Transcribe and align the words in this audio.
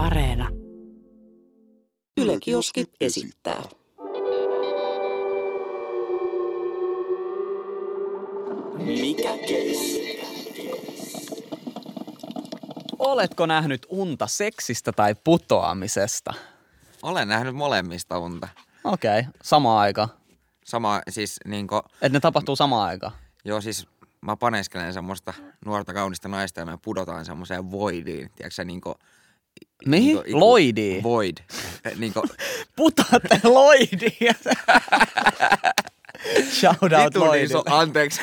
Areena. 0.00 0.48
Yle 2.16 2.38
Kioski 2.40 2.86
esittää. 3.00 3.62
Mikä 8.78 9.28
kestää? 9.48 10.30
Oletko 12.98 13.46
nähnyt 13.46 13.86
unta 13.88 14.26
seksistä 14.26 14.92
tai 14.92 15.14
putoamisesta? 15.24 16.34
Olen 17.02 17.28
nähnyt 17.28 17.54
molemmista 17.54 18.18
unta. 18.18 18.48
Okei, 18.84 19.20
okay, 19.20 19.32
sama 19.42 19.80
aika. 19.80 20.08
Sama, 20.64 21.00
siis 21.10 21.40
niinku, 21.44 21.76
Että 21.76 22.08
ne 22.08 22.20
tapahtuu 22.20 22.56
samaan 22.56 22.88
aikaan. 22.88 23.12
joo 23.44 23.60
siis 23.60 23.86
mä 24.20 24.36
paneskelen 24.36 24.92
semmoista 24.92 25.34
nuorta 25.64 25.94
kaunista 25.94 26.28
naista 26.28 26.60
ja 26.60 26.66
me 26.66 26.78
pudotaan 26.82 27.24
semmoiseen 27.24 27.70
voidiin. 27.70 28.30
Tiedätkö 28.36 28.54
sä 28.54 28.64
niinku... 28.64 28.94
Mihin? 29.86 30.06
niinku 30.16 30.22
iku- 30.30 30.40
Loidiin? 30.40 31.02
Void. 31.02 31.36
niinku, 31.98 32.22
Putatte 32.76 33.40
loidia. 33.44 34.34
Shout 36.50 36.82
out 36.82 37.04
vitun 37.04 37.22
loidille. 37.26 37.44
iso, 37.44 37.62
anteeksi. 37.66 38.20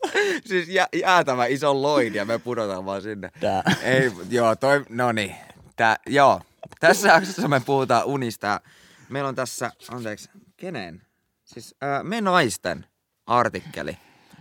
siis 0.48 0.68
jä, 0.68 0.88
jäätävä 0.94 1.46
iso 1.46 1.82
loidi 1.82 2.18
ja 2.18 2.24
me 2.24 2.38
pudotaan 2.38 2.84
vaan 2.84 3.02
sinne. 3.02 3.30
Tää. 3.40 3.62
Ei, 3.82 4.12
joo, 4.30 4.56
toi, 4.56 4.84
no 4.88 5.12
niin. 5.12 5.34
Tää, 5.76 5.96
joo. 6.06 6.40
Tässä 6.80 7.08
jaksossa 7.08 7.48
me 7.48 7.60
puhutaan 7.60 8.04
unista. 8.04 8.60
Meillä 9.08 9.28
on 9.28 9.34
tässä, 9.34 9.70
anteeksi, 9.90 10.28
kenen? 10.56 11.02
Siis 11.44 11.74
ää, 11.80 12.02
me 12.02 12.20
naisten 12.20 12.86
artikkeli. 13.26 13.98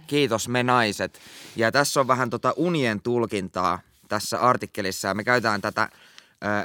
Kiitos 0.08 0.48
me 0.48 0.64
naiset. 0.64 1.20
Ja 1.56 1.72
tässä 1.72 2.00
on 2.00 2.08
vähän 2.08 2.30
tota 2.30 2.54
unien 2.56 3.02
tulkintaa 3.02 3.80
tässä 4.08 4.40
artikkelissa. 4.40 5.08
Ja 5.08 5.14
me 5.14 5.24
käytetään 5.24 5.62
tätä 5.62 5.90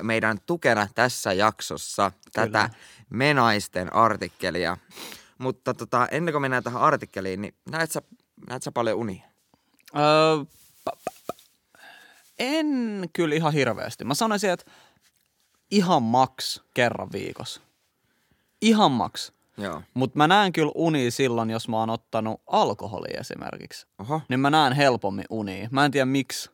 meidän 0.02 0.38
tukena 0.46 0.88
tässä 0.94 1.32
jaksossa, 1.32 2.12
tätä 2.32 2.70
me 3.10 3.34
naisten 3.34 3.96
artikkelia. 3.96 4.76
Mutta 5.38 5.74
tota, 5.74 6.08
ennen 6.10 6.32
kuin 6.32 6.42
mennään 6.42 6.62
tähän 6.62 6.82
artikkeliin, 6.82 7.40
niin 7.40 7.54
näet 7.70 7.90
sä, 7.90 8.02
näet 8.48 8.62
sä 8.62 8.72
paljon 8.72 8.98
unia? 8.98 9.22
Öö, 9.96 10.44
pa- 10.90 10.98
pa- 11.10 11.22
pa- 11.32 11.44
en 12.38 12.66
kyllä 13.12 13.34
ihan 13.34 13.52
hirveästi. 13.52 14.04
Mä 14.04 14.14
sanoisin, 14.14 14.50
että 14.50 14.70
ihan 15.70 16.02
maks 16.02 16.62
kerran 16.74 17.08
viikossa. 17.12 17.60
Ihan 18.62 18.90
maks. 18.90 19.32
Joo. 19.56 19.82
Mutta 19.94 20.18
mä 20.18 20.28
näen 20.28 20.52
kyllä 20.52 20.72
unia 20.74 21.10
silloin, 21.10 21.50
jos 21.50 21.68
mä 21.68 21.76
oon 21.76 21.90
ottanut 21.90 22.42
alkoholia 22.46 23.20
esimerkiksi. 23.20 23.86
Oho. 23.98 24.20
Niin 24.28 24.40
mä 24.40 24.50
näen 24.50 24.72
helpommin 24.72 25.24
unia. 25.30 25.68
Mä 25.70 25.84
en 25.84 25.90
tiedä 25.90 26.04
miksi. 26.06 26.50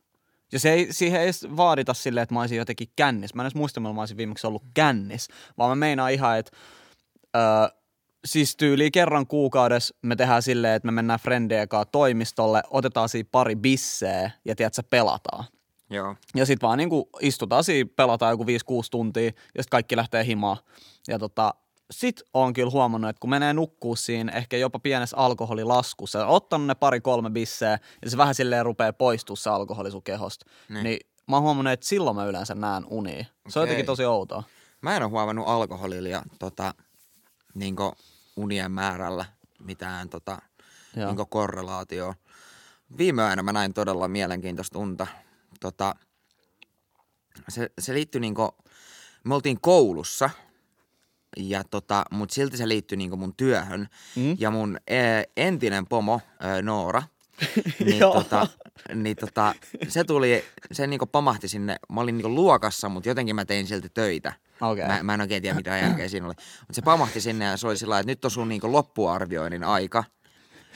Ja 0.51 0.59
se 0.59 0.73
ei, 0.73 0.87
siihen 0.93 1.21
ei 1.21 1.31
vaadita 1.57 1.93
silleen, 1.93 2.23
että 2.23 2.33
mä 2.35 2.39
olisin 2.41 2.57
jotenkin 2.57 2.87
kännis. 2.95 3.35
Mä 3.35 3.41
en 3.41 3.45
edes 3.45 3.55
muista, 3.55 3.79
milloin 3.79 3.95
mä 3.95 4.01
olisin 4.01 4.17
viimeksi 4.17 4.47
ollut 4.47 4.63
kännis. 4.73 5.27
Vaan 5.57 5.69
mä 5.69 5.75
meinaan 5.75 6.11
ihan, 6.11 6.37
että 6.37 6.57
öö, 7.35 7.77
siis 8.25 8.55
tyyli 8.55 8.91
kerran 8.91 9.27
kuukaudessa 9.27 9.95
me 10.01 10.15
tehdään 10.15 10.41
silleen, 10.41 10.73
että 10.73 10.85
me 10.85 10.91
mennään 10.91 11.19
frendien 11.19 11.69
kanssa 11.69 11.91
toimistolle, 11.91 12.63
otetaan 12.69 13.09
siinä 13.09 13.29
pari 13.31 13.55
bisseä 13.55 14.31
ja 14.45 14.55
tiedätkö, 14.55 14.83
pelataan. 14.89 15.43
Joo. 15.89 16.15
Ja 16.35 16.45
sitten 16.45 16.67
vaan 16.67 16.77
niinku 16.77 17.09
istutaan 17.21 17.63
siinä, 17.63 17.89
pelataan 17.95 18.31
joku 18.31 18.43
5-6 18.43 18.47
tuntia 18.91 19.23
ja 19.25 19.31
sitten 19.31 19.71
kaikki 19.71 19.95
lähtee 19.95 20.25
himaan. 20.25 20.57
Ja 21.07 21.19
tota, 21.19 21.53
sit 21.91 22.21
on 22.33 22.53
kyllä 22.53 22.71
huomannut, 22.71 23.09
että 23.09 23.19
kun 23.19 23.29
menee 23.29 23.53
nukkuu 23.53 23.95
siinä 23.95 24.31
ehkä 24.31 24.57
jopa 24.57 24.79
pienessä 24.79 25.17
alkoholilaskussa, 25.17 26.27
ottanut 26.27 26.67
ne 26.67 26.75
pari-kolme 26.75 27.29
bisseä 27.29 27.79
ja 28.01 28.09
se 28.09 28.17
vähän 28.17 28.35
silleen 28.35 28.65
rupeaa 28.65 28.93
poistua 28.93 29.35
se 29.35 29.49
alkoholi 29.49 29.91
sun 29.91 30.03
kehosta, 30.03 30.45
Niin. 30.69 30.73
niin. 30.73 30.83
niin 30.83 30.99
mä 31.29 31.35
oon 31.35 31.43
huomannut, 31.43 31.73
että 31.73 31.87
silloin 31.87 32.15
mä 32.15 32.25
yleensä 32.25 32.55
näen 32.55 32.85
unia. 32.89 33.25
Se 33.49 33.59
on 33.59 33.63
jotenkin 33.63 33.85
tosi 33.85 34.05
outoa. 34.05 34.43
Mä 34.81 34.95
en 34.95 35.03
ole 35.03 35.11
huomannut 35.11 35.47
alkoholilla 35.47 36.23
tota, 36.39 36.73
niinku 37.53 37.93
unien 38.37 38.71
määrällä 38.71 39.25
mitään 39.59 40.09
tota, 40.09 40.37
Joo. 40.95 41.07
niinku 41.07 41.25
korrelaatioa. 41.25 42.15
Viime 42.97 43.21
yönä 43.21 43.43
mä 43.43 43.53
näin 43.53 43.73
todella 43.73 44.07
mielenkiintoista 44.07 44.79
unta. 44.79 45.07
Tota, 45.59 45.95
se, 47.49 47.71
se 47.79 47.93
liittyi 47.93 48.21
niinku, 48.21 48.49
me 49.23 49.35
oltiin 49.35 49.61
koulussa, 49.61 50.29
tota, 51.69 52.05
mut 52.11 52.31
silti 52.31 52.57
se 52.57 52.67
liittyi 52.67 52.97
niinku 52.97 53.17
mun 53.17 53.35
työhön. 53.35 53.87
Mm. 54.15 54.35
Ja 54.39 54.51
mun 54.51 54.77
e, 54.87 54.97
entinen 55.37 55.87
pomo, 55.87 56.21
ö, 56.57 56.61
Noora, 56.61 57.03
niin, 57.85 57.99
tota, 57.99 58.47
niin 58.95 59.15
tota, 59.17 59.55
se 59.87 60.03
tuli, 60.03 60.43
se 60.71 60.87
niinku 60.87 61.05
pamahti 61.05 61.47
sinne, 61.47 61.75
mä 61.89 62.01
olin 62.01 62.17
niinku 62.17 62.35
luokassa, 62.35 62.89
mutta 62.89 63.09
jotenkin 63.09 63.35
mä 63.35 63.45
tein 63.45 63.67
silti 63.67 63.89
töitä. 63.89 64.33
Okei. 64.61 64.87
Mä, 64.87 65.03
mä 65.03 65.13
en 65.13 65.21
oikein 65.21 65.41
tiedä, 65.41 65.55
mitä 65.55 65.77
järkeä 65.77 66.09
siinä 66.09 66.25
oli. 66.25 66.33
Mutta 66.59 66.73
se 66.73 66.81
pamahti 66.81 67.21
sinne 67.21 67.45
ja 67.45 67.57
se 67.57 67.67
oli 67.67 67.77
sillä 67.77 67.99
että 67.99 68.11
nyt 68.11 68.25
on 68.25 68.31
sun 68.31 68.49
niinku 68.49 68.71
loppuarvioinnin 68.71 69.63
aika. 69.63 70.03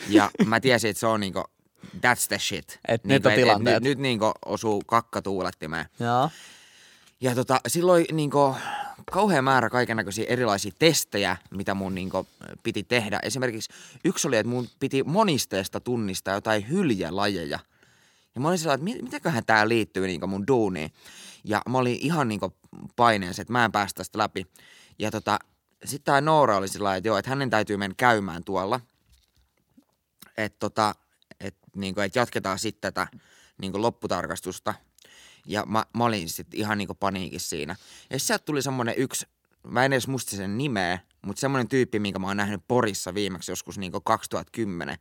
Ja 0.10 0.32
mä 0.46 0.60
tiesin, 0.60 0.90
että 0.90 1.00
se 1.00 1.08
on 1.08 1.20
niinku, 1.20 1.44
that's 1.86 2.28
the 2.28 2.40
shit. 2.40 2.80
Et 2.88 3.04
nyt 3.04 3.24
Niinku, 3.24 3.28
on 3.28 3.34
tilanteet. 3.36 3.84
nyt, 3.84 3.90
nyt 3.90 4.00
niinku 4.00 4.32
osuu 4.46 4.82
kakka 4.88 5.22
tuulettimeen. 5.22 5.86
Joo. 6.00 6.30
Ja 7.22 7.36
tota, 7.36 7.60
silloin 7.68 8.06
niinku 8.12 8.56
kauhean 9.12 9.44
määrä 9.44 9.70
kaiken 9.70 9.98
näköisiä 9.98 10.26
erilaisia 10.28 10.72
testejä, 10.80 11.38
mitä 11.52 11.74
mun 11.74 11.96
niinku 11.96 12.28
piti 12.64 12.84
tehdä. 12.84 13.20
Esimerkiksi 13.24 13.74
yksi 14.04 14.28
oli, 14.28 14.38
että 14.38 14.50
mun 14.50 14.68
piti 14.80 15.04
monisteesta 15.04 15.80
tunnistaa 15.80 16.34
jotain 16.34 16.70
hyljelajeja. 16.70 17.60
Ja 18.36 18.42
mä 18.42 18.48
olin 18.48 18.60
sellainen, 18.60 18.88
että 18.88 18.98
mit- 18.98 19.04
mitäköhän 19.04 19.46
tää 19.46 19.68
liittyy 19.68 20.08
niinku 20.08 20.28
mun 20.28 20.48
duuniin. 20.48 20.94
Ja 21.44 21.62
mä 21.70 21.78
olin 21.78 21.98
ihan 22.02 22.28
niinku 22.28 22.54
paineessa, 22.96 23.42
että 23.42 23.52
mä 23.52 23.66
en 23.66 23.72
päästä 23.72 23.98
tästä 23.98 24.18
läpi. 24.18 24.48
Ja 25.00 25.12
tota, 25.12 25.40
sitten 25.86 26.06
tää 26.06 26.22
Noora 26.22 26.58
oli 26.58 26.68
lailla, 26.80 26.96
että 26.96 27.08
joo, 27.08 27.18
että 27.18 27.30
hänen 27.30 27.50
täytyy 27.50 27.78
mennä 27.78 27.96
käymään 27.98 28.44
tuolla. 28.44 28.80
Että 30.38 30.60
tota, 30.60 30.96
et, 31.40 31.56
niinku, 31.76 32.02
et 32.02 32.16
jatketaan 32.16 32.60
sitten 32.60 32.94
tätä 32.94 33.08
niinku 33.58 33.82
lopputarkastusta. 33.82 34.74
Ja 35.46 35.64
mä, 35.66 35.86
mä 35.98 36.06
olin 36.06 36.30
sitten 36.30 36.60
ihan 36.60 36.78
niinku 36.78 36.96
paniikissa 36.96 37.50
siinä. 37.50 37.76
Ja 38.10 38.20
sieltä 38.20 38.46
tuli 38.46 38.62
semmonen 38.62 38.96
yksi, 38.98 39.26
mä 39.68 39.86
en 39.86 39.94
edes 39.94 40.08
muista 40.08 40.36
sen 40.36 40.58
nimeä, 40.58 41.00
mutta 41.26 41.40
semmonen 41.40 41.68
tyyppi, 41.68 42.00
minkä 42.00 42.20
mä 42.20 42.28
oon 42.28 42.38
nähnyt 42.38 42.62
Porissa 42.68 43.14
viimeksi 43.14 43.52
joskus 43.52 43.78
niinku 43.78 44.02
2010. 44.02 44.98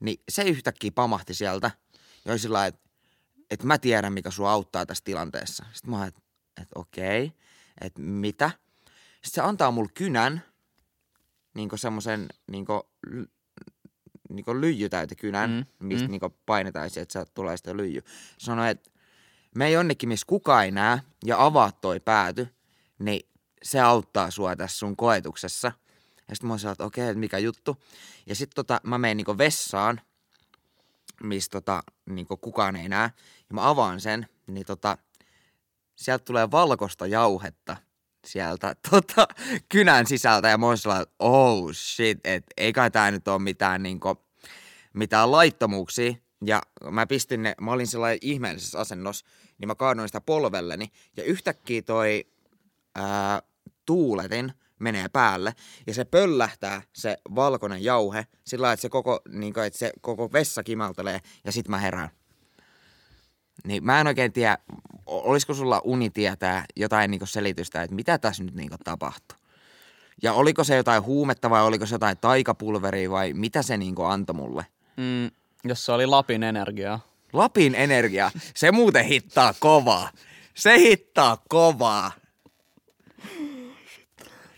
Niin 0.00 0.20
se 0.28 0.42
yhtäkkiä 0.42 0.90
pamahti 0.94 1.34
sieltä 1.34 1.70
ja 2.24 2.32
oli 2.32 2.38
sillä 2.38 2.66
että 2.66 2.88
et 3.50 3.62
mä 3.62 3.78
tiedän, 3.78 4.12
mikä 4.12 4.30
sua 4.30 4.52
auttaa 4.52 4.86
tässä 4.86 5.04
tilanteessa. 5.04 5.64
Sitten 5.72 5.90
mä 5.90 5.98
oon, 5.98 6.08
että 6.08 6.20
et 6.62 6.68
okei, 6.74 7.32
että 7.80 8.00
mitä? 8.00 8.50
Sitten 9.12 9.30
se 9.30 9.40
antaa 9.40 9.70
mulle 9.70 9.90
kynän, 9.94 10.42
niinku 11.54 11.76
semmoisen 11.76 12.26
niinku, 12.50 12.82
niinku 14.28 14.60
lyijytäytekynän, 14.60 15.50
Mm, 15.50 15.86
mistä 15.86 16.06
mm. 16.06 16.10
niinku 16.10 16.36
painetaan 16.46 16.90
se, 16.90 17.00
että 17.00 17.12
sieltä 17.12 17.30
tulee 17.34 17.56
sitä 17.56 17.76
lyijy. 17.76 18.02
Sanoi, 18.38 18.70
että 18.70 18.90
me 19.58 19.70
jonnekin, 19.70 20.08
missä 20.08 20.26
kukaan 20.26 20.64
ei 20.64 20.70
näe 20.70 21.00
ja 21.24 21.44
avaa 21.44 21.72
toi 21.72 22.00
pääty, 22.00 22.48
niin 22.98 23.28
se 23.62 23.80
auttaa 23.80 24.30
sua 24.30 24.56
tässä 24.56 24.78
sun 24.78 24.96
koetuksessa. 24.96 25.72
Ja 26.28 26.34
sitten 26.34 26.48
mä 26.48 26.52
oon 26.52 26.72
että 26.72 26.84
okei, 26.84 27.08
että 27.08 27.18
mikä 27.18 27.38
juttu. 27.38 27.76
Ja 28.26 28.34
sitten 28.34 28.54
tota, 28.54 28.80
mä 28.82 28.98
menen 28.98 29.16
niinku 29.16 29.38
vessaan, 29.38 30.00
missä 31.22 31.50
tota, 31.50 31.82
niinku 32.10 32.36
kukaan 32.36 32.76
ei 32.76 32.88
näe. 32.88 33.10
Ja 33.48 33.54
mä 33.54 33.68
avaan 33.68 34.00
sen, 34.00 34.26
niin 34.46 34.66
tota, 34.66 34.98
sieltä 35.96 36.24
tulee 36.24 36.50
valkoista 36.50 37.06
jauhetta 37.06 37.76
sieltä 38.26 38.76
tota, 38.90 39.28
kynän 39.68 40.06
sisältä. 40.06 40.48
Ja 40.48 40.58
mä 40.58 40.66
oon 40.66 40.76
että 41.02 41.14
oh 41.18 41.72
shit, 41.72 42.18
että 42.24 42.52
ei 42.56 42.72
kai 42.72 42.90
tää 42.90 43.10
nyt 43.10 43.28
ole 43.28 43.38
mitään 43.38 43.82
niinku, 43.82 44.16
mitään 44.92 45.32
laittomuuksia. 45.32 46.14
Ja 46.44 46.62
mä 46.90 47.06
pistin 47.06 47.42
ne, 47.42 47.54
mä 47.60 47.72
olin 47.72 47.86
sellainen 47.86 48.18
ihmeellisessä 48.22 48.78
asennossa, 48.78 49.26
niin 49.58 49.68
mä 49.68 49.74
kaadoin 49.74 50.08
sitä 50.08 50.20
polvelleni. 50.20 50.92
Ja 51.16 51.24
yhtäkkiä 51.24 51.82
toi 51.82 52.26
ää, 52.94 53.42
tuuletin 53.86 54.52
menee 54.78 55.08
päälle 55.08 55.54
ja 55.86 55.94
se 55.94 56.04
pöllähtää 56.04 56.82
se 56.92 57.18
valkoinen 57.34 57.84
jauhe 57.84 58.26
sillä 58.44 58.62
lailla, 58.62 58.72
että 58.72 58.82
se 58.82 58.88
koko, 58.88 59.20
niin 59.28 59.54
kuin, 59.54 59.66
että 59.66 59.78
se 59.78 59.92
koko 60.00 60.32
vessa 60.32 60.62
kimaltelee 60.62 61.20
ja 61.44 61.52
sit 61.52 61.68
mä 61.68 61.78
herään. 61.78 62.10
Niin 63.64 63.84
mä 63.84 64.00
en 64.00 64.06
oikein 64.06 64.32
tiedä, 64.32 64.58
olisiko 65.06 65.54
sulla 65.54 65.80
uni 65.84 66.10
tietää 66.10 66.64
jotain 66.76 67.10
niin 67.10 67.26
selitystä, 67.26 67.82
että 67.82 67.96
mitä 67.96 68.18
tässä 68.18 68.44
nyt 68.44 68.54
niin 68.54 68.70
tapahtui. 68.84 69.38
Ja 70.22 70.32
oliko 70.32 70.64
se 70.64 70.76
jotain 70.76 71.02
huumetta 71.02 71.50
vai 71.50 71.62
oliko 71.62 71.86
se 71.86 71.94
jotain 71.94 72.18
taikapulveria 72.18 73.10
vai 73.10 73.32
mitä 73.32 73.62
se 73.62 73.76
niin 73.76 73.94
antoi 74.06 74.34
mulle? 74.34 74.66
Mm, 74.96 75.30
jos 75.64 75.86
se 75.86 75.92
oli 75.92 76.06
Lapin 76.06 76.42
energiaa. 76.42 77.00
Lapin 77.32 77.74
energia, 77.74 78.30
se 78.54 78.72
muuten 78.72 79.04
hittaa 79.04 79.54
kovaa. 79.60 80.10
Se 80.54 80.78
hittaa 80.78 81.36
kovaa. 81.48 82.10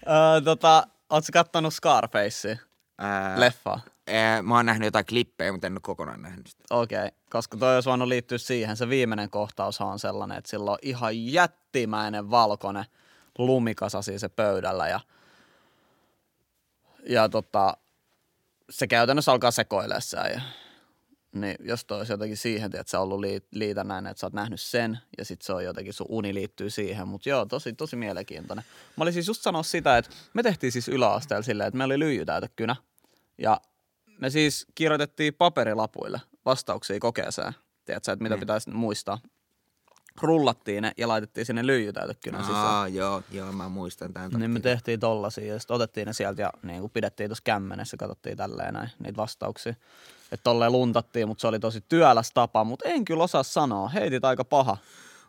Öö, 0.08 0.40
tota, 0.44 0.87
ootko 1.11 1.28
kattonut 1.32 1.75
Scarfacea? 1.75 2.56
Ää, 2.99 3.40
Leffa. 3.40 3.81
Ee, 4.06 4.43
mä 4.43 4.56
oon 4.56 4.67
nähnyt 4.67 4.87
jotain 4.87 5.06
klippejä, 5.06 5.52
mutta 5.52 5.67
en 5.67 5.72
ole 5.72 5.81
kokonaan 5.82 6.22
nähnyt 6.22 6.46
sitä. 6.46 6.64
Okei, 6.70 6.99
okay, 6.99 7.11
koska 7.31 7.56
toi 7.56 7.75
olisi 7.75 7.88
voinut 7.88 8.08
liittyä 8.08 8.38
siihen. 8.38 8.76
Se 8.76 8.88
viimeinen 8.88 9.31
kohtaus 9.31 9.81
on 9.81 9.99
sellainen, 9.99 10.38
että 10.38 10.50
sillä 10.50 10.70
on 10.70 10.78
ihan 10.82 11.32
jättimäinen 11.32 12.31
valkoinen 12.31 12.84
lumikasa 13.38 14.02
siis 14.02 14.20
se 14.20 14.28
pöydällä 14.28 14.88
ja, 14.88 15.00
ja 17.08 17.28
tota, 17.28 17.76
se 18.70 18.87
käytännössä 18.87 19.32
alkaa 19.32 19.50
sekoilemaan 19.50 20.02
ja 20.34 20.40
niin 21.32 21.56
jos 21.61 21.85
toi 21.85 21.99
olisi 21.99 22.12
jotenkin 22.12 22.37
siihen, 22.37 22.71
että 22.75 22.91
sä 22.91 23.00
ollut 23.00 23.21
lii, 23.21 23.41
liitännäinen, 23.50 24.11
että 24.11 24.21
sä 24.21 24.27
oot 24.27 24.32
nähnyt 24.32 24.61
sen 24.61 24.99
ja 25.19 25.25
sitten 25.25 25.47
se 25.47 25.53
on 25.53 25.65
jotenkin, 25.65 25.93
sun 25.93 26.06
uni 26.09 26.35
liittyy 26.35 26.71
siihen. 26.71 27.09
Mutta 27.09 27.29
joo, 27.29 27.47
tosi, 27.47 27.73
tosi 27.73 27.97
mielenkiintoinen. 27.97 28.65
Mä 28.97 29.03
olin 29.05 29.12
siis 29.12 29.27
just 29.29 29.43
sanoa 29.43 29.62
sitä, 29.62 29.99
että 29.99 30.11
me 30.35 30.43
tehtiin 30.43 30.73
siis 30.73 30.88
yläasteella 30.88 31.43
silleen, 31.43 31.69
että 31.69 31.79
meillä 31.79 31.93
oli 31.93 31.99
lyijytäytekynä 31.99 32.77
ja 33.38 33.61
me 34.19 34.31
siis 34.31 34.67
kirjoitettiin 34.75 35.35
paperilapuille 35.35 36.21
vastauksia 36.44 36.99
kokeeseen. 37.00 37.53
Tiedätkö, 37.85 38.12
että 38.12 38.23
mitä 38.23 38.35
Niin. 38.35 38.41
pitäisi 38.41 38.71
muistaa. 38.71 39.19
Rullattiin 40.23 40.83
ne 40.83 40.93
ja 40.97 41.09
laitettiin 41.09 41.47
sinne 41.47 41.67
lyijytäytekynän 41.67 42.45
sisään. 42.45 42.67
Aa, 42.67 42.89
joo, 42.89 43.23
joo, 43.31 43.53
mä 43.53 43.69
muistan 43.69 44.12
tämän. 44.12 44.31
Niin 44.31 44.51
me 44.51 44.61
tehtiin 44.61 45.01
tollasia 45.01 45.55
ja 45.55 45.59
sitten 45.59 45.75
otettiin 45.75 46.07
ne 46.07 46.12
sieltä 46.12 46.43
ja 46.43 46.53
niin 46.62 46.81
kuin 46.81 46.91
pidettiin 46.91 47.31
tuossa 47.31 47.45
kämmenessä, 47.45 47.97
katsottiin 47.97 48.37
tälleen 48.37 48.75
näin 48.75 48.91
niitä 49.05 49.17
vastauksia. 49.17 49.75
Että 50.33 50.45
tolleen 50.45 50.73
luntattiin, 50.73 51.29
mutta 51.29 51.41
se 51.41 51.47
oli 51.49 51.59
tosi 51.59 51.85
työläs 51.89 52.31
tapa, 52.35 52.65
mutta 52.65 52.89
en 52.89 53.05
kyllä 53.05 53.25
osaa 53.25 53.43
sanoa. 53.43 53.89
Heitit 53.89 54.25
aika 54.25 54.45
paha. 54.45 54.77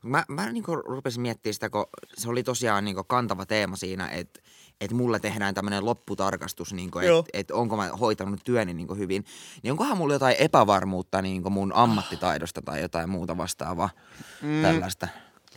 Mä, 0.04 0.26
mä 0.28 0.52
niinku 0.52 0.76
rupesin 0.76 1.22
miettimään 1.22 1.54
sitä, 1.54 1.70
kun 1.70 1.86
se 2.18 2.30
oli 2.30 2.44
tosiaan 2.44 2.86
niinku 2.86 3.04
kantava 3.04 3.46
teema 3.46 3.76
siinä, 3.76 4.08
että 4.08 4.40
et 4.82 4.92
mulle 4.92 5.20
tehdään 5.20 5.54
tämmöinen 5.54 5.86
lopputarkastus, 5.86 6.74
Joo. 7.06 7.20
että 7.20 7.30
et 7.34 7.52
onko 7.52 7.78
mä 7.78 7.90
hoitanut 8.00 8.40
työni 8.44 8.74
niinku 8.74 8.96
hyvin. 8.96 9.26
Niin 9.64 9.72
onkohan 9.72 9.98
mulla 9.98 10.14
jotain 10.14 10.36
epävarmuutta 10.40 11.22
niinku 11.22 11.50
mun 11.50 11.72
ammattitaidosta 11.76 12.62
tai 12.62 12.82
jotain 12.82 13.10
muuta 13.10 13.38
vastaavaa 13.38 13.90
mm. 14.42 14.62
tällaista. 14.62 15.08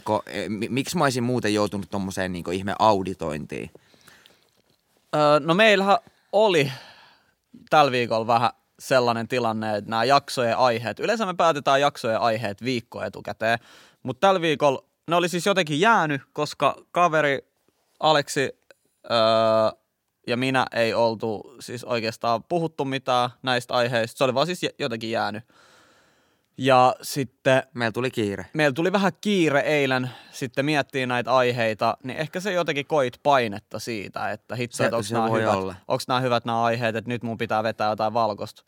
Ko, 0.04 0.22
e, 0.26 0.48
mi, 0.48 0.68
miksi 0.68 0.96
mä 0.96 1.04
olisin 1.04 1.22
muuten 1.22 1.54
joutunut 1.54 1.90
tommoseen 1.90 2.32
niinku 2.32 2.50
ihme 2.50 2.74
auditointiin? 2.78 3.70
Öö, 5.14 5.40
no 5.40 5.54
meillähän 5.54 5.98
oli 6.32 6.72
tällä 7.70 7.92
viikolla 7.92 8.26
vähän 8.26 8.50
sellainen 8.78 9.28
tilanne, 9.28 9.76
että 9.76 9.90
nämä 9.90 10.04
jaksojen 10.04 10.56
aiheet, 10.56 11.00
yleensä 11.00 11.26
me 11.26 11.34
päätetään 11.34 11.80
jaksojen 11.80 12.20
aiheet 12.20 12.64
viikko 12.64 13.02
etukäteen, 13.02 13.58
mutta 14.02 14.26
tällä 14.26 14.40
viikolla 14.40 14.84
ne 15.08 15.16
oli 15.16 15.28
siis 15.28 15.46
jotenkin 15.46 15.80
jäänyt, 15.80 16.22
koska 16.32 16.76
kaveri 16.92 17.38
Aleksi 18.00 18.63
öö, 19.10 19.78
ja 20.26 20.36
minä 20.36 20.66
ei 20.74 20.94
oltu 20.94 21.56
siis 21.60 21.84
oikeastaan 21.84 22.44
puhuttu 22.44 22.84
mitään 22.84 23.30
näistä 23.42 23.74
aiheista, 23.74 24.18
se 24.18 24.24
oli 24.24 24.34
vaan 24.34 24.46
siis 24.46 24.60
jotenkin 24.78 25.10
jäänyt. 25.10 25.44
Ja 26.58 26.94
sitten 27.02 27.62
Meillä 27.74 27.92
tuli 27.92 28.10
kiire. 28.10 28.46
meillä 28.52 28.72
tuli 28.74 28.92
vähän 28.92 29.12
kiire 29.20 29.60
eilen 29.60 30.10
sitten 30.32 30.64
miettiä 30.64 31.06
näitä 31.06 31.34
aiheita, 31.34 31.96
niin 32.02 32.18
ehkä 32.18 32.40
se 32.40 32.52
jotenkin 32.52 32.86
koit 32.86 33.20
painetta 33.22 33.78
siitä, 33.78 34.30
että 34.30 34.56
hitto, 34.56 34.76
Se- 34.76 34.84
että 34.84 34.96
onko 34.96 35.08
nämä, 35.12 35.28
hyvät, 35.40 35.54
olla. 35.54 35.74
onks 35.88 36.08
nämä 36.08 36.20
hyvät 36.20 36.44
nämä 36.44 36.62
aiheet, 36.62 36.96
että 36.96 37.08
nyt 37.10 37.22
mun 37.22 37.38
pitää 37.38 37.62
vetää 37.62 37.90
jotain 37.90 38.14
valkoista 38.14 38.62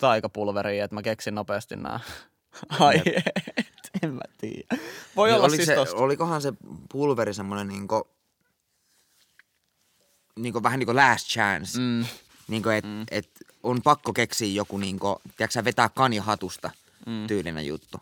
taikapulveria, 0.00 0.84
että 0.84 0.94
mä 0.94 1.02
keksin 1.02 1.34
nopeasti 1.34 1.76
nämä 1.76 2.00
aiheet. 2.80 3.24
En 4.02 4.12
mä 4.14 4.20
tiedä. 4.38 4.82
Voi 5.16 5.28
Niin 5.28 5.36
olla 5.38 5.48
siis 5.48 5.66
se, 5.66 5.74
tosta. 5.74 5.96
olikohan 5.96 6.42
se 6.42 6.52
pulveri 6.92 7.34
semmoinen 7.34 7.68
niinku, 10.36 10.42
niinku 10.42 10.62
vähän 10.62 10.78
niinku 10.78 10.96
last 10.96 11.26
chance. 11.26 11.78
Mm, 11.80 12.04
Niinku, 12.48 12.68
että 12.68 12.88
mm. 12.88 13.04
et 13.10 13.28
on 13.62 13.82
pakko 13.82 14.12
keksiä 14.12 14.54
joku, 14.54 14.78
niinku, 14.78 15.20
tiedätkö, 15.36 15.52
sä, 15.52 15.64
vetää 15.64 15.88
kani 15.88 16.18
hatusta 16.18 16.70
mm. 17.06 17.26
tyylinen 17.26 17.66
juttu. 17.66 18.00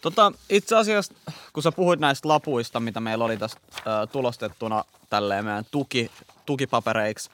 Tota, 0.00 0.32
itse 0.50 0.76
asiassa, 0.76 1.14
kun 1.52 1.62
sä 1.62 1.72
puhuit 1.72 2.00
näistä 2.00 2.28
lapuista, 2.28 2.80
mitä 2.80 3.00
meillä 3.00 3.24
oli 3.24 3.36
tässä 3.36 3.58
ö, 3.78 4.06
tulostettuna 4.06 4.84
tälleen 5.10 5.44
meidän 5.44 5.64
tuki, 5.70 6.10
tukipapereiksi, 6.46 7.30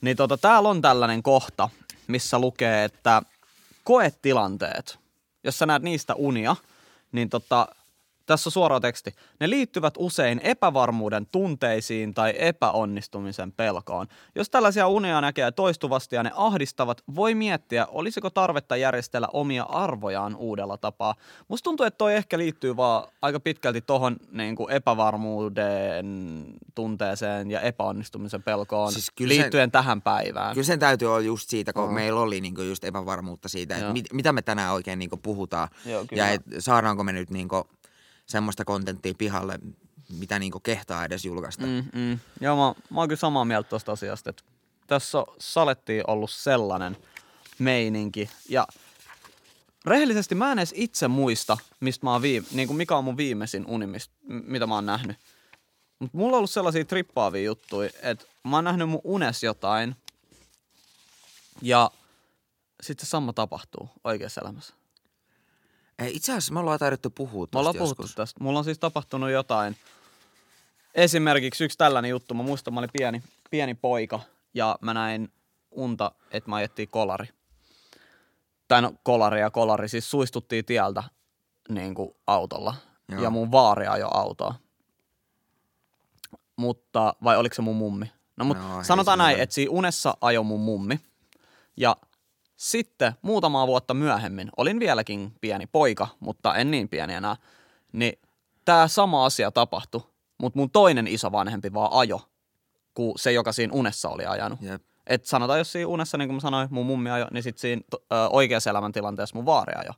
niin 0.00 0.16
tota, 0.16 0.38
täällä 0.38 0.68
on 0.68 0.82
tällainen 0.82 1.22
kohta, 1.22 1.68
missä 2.06 2.38
lukee, 2.38 2.84
että 2.84 3.22
koetilanteet, 3.84 4.98
jos 5.44 5.58
sä 5.58 5.66
näet 5.66 5.82
niistä 5.82 6.14
unia, 6.14 6.56
niin 7.12 7.28
tota, 7.28 7.68
tässä 8.28 8.48
on 8.48 8.52
suora 8.52 8.80
teksti. 8.80 9.12
Ne 9.40 9.50
liittyvät 9.50 9.94
usein 9.98 10.40
epävarmuuden 10.44 11.26
tunteisiin 11.26 12.14
tai 12.14 12.34
epäonnistumisen 12.38 13.52
pelkoon. 13.52 14.06
Jos 14.34 14.50
tällaisia 14.50 14.88
unia 14.88 15.20
näkee 15.20 15.50
toistuvasti 15.50 16.16
ja 16.16 16.22
ne 16.22 16.30
ahdistavat, 16.34 17.02
voi 17.14 17.34
miettiä, 17.34 17.86
olisiko 17.86 18.30
tarvetta 18.30 18.76
järjestellä 18.76 19.28
omia 19.32 19.62
arvojaan 19.62 20.36
uudella 20.36 20.76
tapaa. 20.76 21.14
Musta 21.48 21.64
tuntuu, 21.64 21.86
että 21.86 21.98
toi 21.98 22.14
ehkä 22.14 22.38
liittyy 22.38 22.76
vaan 22.76 23.08
aika 23.22 23.40
pitkälti 23.40 23.80
tohon 23.80 24.16
niin 24.32 24.56
kuin 24.56 24.70
epävarmuuden 24.70 26.46
tunteeseen 26.74 27.50
ja 27.50 27.60
epäonnistumisen 27.60 28.42
pelkoon 28.42 28.92
Siis 28.92 29.10
kyllä 29.16 29.34
liittyen 29.34 29.70
tähän 29.70 30.02
päivään. 30.02 30.54
Kyllä 30.54 30.66
sen 30.66 30.78
täytyy 30.78 31.08
olla 31.08 31.20
just 31.20 31.50
siitä, 31.50 31.72
kun 31.72 31.82
Aha. 31.82 31.92
meillä 31.92 32.20
oli 32.20 32.40
niinku 32.40 32.62
just 32.62 32.84
epävarmuutta 32.84 33.48
siitä, 33.48 33.76
että 33.76 33.92
mit, 33.92 34.06
mitä 34.12 34.32
me 34.32 34.42
tänään 34.42 34.72
oikein 34.74 34.98
niinku 34.98 35.16
puhutaan. 35.16 35.68
Joo, 35.86 36.04
kyllä. 36.08 36.22
ja 36.22 36.30
et 36.30 36.42
saadaanko 36.58 37.04
me 37.04 37.12
nyt 37.12 37.30
niinku 37.30 37.66
semmoista 38.28 38.64
kontenttia 38.64 39.14
pihalle, 39.18 39.58
mitä 40.18 40.38
niinku 40.38 40.60
kehtaa 40.60 41.04
edes 41.04 41.24
julkaista. 41.24 41.66
Mm. 41.66 41.84
Mm. 41.94 42.18
Joo, 42.40 42.56
mä, 42.56 42.82
mä 42.90 43.00
oon 43.00 43.08
kyllä 43.08 43.20
samaa 43.20 43.44
mieltä 43.44 43.68
tuosta 43.68 43.92
asiasta, 43.92 44.30
että 44.30 44.42
tässä 44.86 45.18
on 45.18 45.26
salettiin 45.38 46.02
ollut 46.06 46.30
sellainen 46.30 46.96
meininki. 47.58 48.30
Ja 48.48 48.66
rehellisesti 49.84 50.34
mä 50.34 50.52
en 50.52 50.58
edes 50.58 50.74
itse 50.76 51.08
muista, 51.08 51.58
mistä 51.80 52.06
mä 52.06 52.12
oon 52.12 52.22
viime, 52.22 52.46
niin 52.52 52.68
kuin 52.68 52.76
mikä 52.76 52.96
on 52.96 53.04
mun 53.04 53.16
viimeisin 53.16 53.66
uni, 53.66 53.86
mistä, 53.86 54.14
mitä 54.26 54.66
mä 54.66 54.74
oon 54.74 54.86
nähnyt. 54.86 55.16
Mutta 55.98 56.18
mulla 56.18 56.32
on 56.32 56.38
ollut 56.38 56.50
sellaisia 56.50 56.84
trippaavia 56.84 57.42
juttuja, 57.42 57.90
että 58.02 58.24
mä 58.44 58.56
oon 58.56 58.64
nähnyt 58.64 58.88
mun 58.88 59.00
unes 59.04 59.42
jotain 59.42 59.96
ja 61.62 61.90
sitten 62.82 63.06
se 63.06 63.10
sama 63.10 63.32
tapahtuu 63.32 63.88
oikeassa 64.04 64.40
elämässä. 64.40 64.74
Ei, 65.98 66.16
itse 66.16 66.32
asiassa 66.32 66.52
me 66.54 66.60
ollaan 66.60 66.78
taidettu 66.78 67.10
puhua 67.10 67.46
Me 67.52 67.58
ollaan 67.58 67.74
tosta 67.74 67.84
puhuttu 67.84 68.02
joskus. 68.02 68.14
tästä. 68.16 68.44
Mulla 68.44 68.58
on 68.58 68.64
siis 68.64 68.78
tapahtunut 68.78 69.30
jotain. 69.30 69.76
Esimerkiksi 70.94 71.64
yksi 71.64 71.78
tällainen 71.78 72.08
juttu. 72.08 72.34
Mä 72.34 72.42
muistan, 72.42 72.74
mä 72.74 72.80
olin 72.80 72.90
pieni, 72.98 73.22
pieni 73.50 73.74
poika 73.74 74.20
ja 74.54 74.78
mä 74.80 74.94
näin 74.94 75.32
unta, 75.70 76.12
että 76.30 76.50
mä 76.50 76.56
ajettiin 76.56 76.88
kolari. 76.88 77.28
Tai 78.68 78.82
no 78.82 78.92
kolari 79.02 79.40
ja 79.40 79.50
kolari. 79.50 79.88
Siis 79.88 80.10
suistuttiin 80.10 80.64
tieltä 80.64 81.02
niin 81.68 81.94
kuin 81.94 82.10
autolla. 82.26 82.74
Joo. 83.08 83.22
Ja 83.22 83.30
mun 83.30 83.52
vaari 83.52 83.86
ajoi 83.86 84.10
autoa. 84.14 84.54
Mutta, 86.56 87.14
vai 87.24 87.36
oliko 87.36 87.54
se 87.54 87.62
mun 87.62 87.76
mummi? 87.76 88.12
No 88.36 88.44
mutta 88.44 88.62
No, 88.68 88.84
sanotaan 88.84 89.18
näin, 89.18 89.40
että 89.40 89.54
siinä 89.54 89.70
unessa 89.72 90.14
ajoi 90.20 90.44
mun 90.44 90.60
mummi. 90.60 91.00
Ja 91.76 91.96
sitten 92.58 93.12
muutamaa 93.22 93.66
vuotta 93.66 93.94
myöhemmin, 93.94 94.50
olin 94.56 94.80
vieläkin 94.80 95.32
pieni 95.40 95.66
poika, 95.66 96.08
mutta 96.20 96.54
en 96.54 96.70
niin 96.70 96.88
pieni 96.88 97.14
enää, 97.14 97.36
niin 97.92 98.18
tämä 98.64 98.88
sama 98.88 99.24
asia 99.24 99.50
tapahtui, 99.50 100.00
mutta 100.38 100.58
mun 100.58 100.70
toinen 100.70 101.06
isovanhempi 101.06 101.72
vaan 101.72 101.92
ajo, 101.92 102.20
kuin 102.94 103.12
se, 103.16 103.32
joka 103.32 103.52
siinä 103.52 103.72
unessa 103.72 104.08
oli 104.08 104.26
ajanut. 104.26 104.62
Jep. 104.62 104.82
Et 105.06 105.24
sanotaan, 105.24 105.58
jos 105.58 105.72
siinä 105.72 105.88
unessa, 105.88 106.18
niin 106.18 106.28
kuin 106.28 106.34
mä 106.34 106.40
sanoin, 106.40 106.68
mun 106.70 106.86
mummi 106.86 107.10
ajo, 107.10 107.26
niin 107.30 107.42
sitten 107.42 107.60
siinä 107.60 107.82
ö, 107.94 108.28
oikeassa 108.30 108.70
elämäntilanteessa 108.70 109.36
mun 109.36 109.46
vaari 109.46 109.72
ajo. 109.76 109.92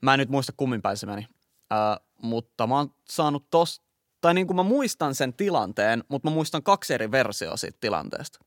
Mä 0.00 0.14
en 0.14 0.18
nyt 0.18 0.28
muista 0.28 0.52
kummin 0.56 0.82
päin 0.82 0.96
se 0.96 1.06
meni, 1.06 1.26
ö, 1.72 2.00
mutta 2.22 2.66
mä 2.66 2.76
oon 2.76 2.94
saanut 3.04 3.50
tos, 3.50 3.82
tai 4.20 4.34
niin 4.34 4.46
kuin 4.46 4.56
mä 4.56 4.62
muistan 4.62 5.14
sen 5.14 5.34
tilanteen, 5.34 6.04
mutta 6.08 6.30
mä 6.30 6.34
muistan 6.34 6.62
kaksi 6.62 6.94
eri 6.94 7.10
versioa 7.10 7.56
siitä 7.56 7.78
tilanteesta. 7.80 8.38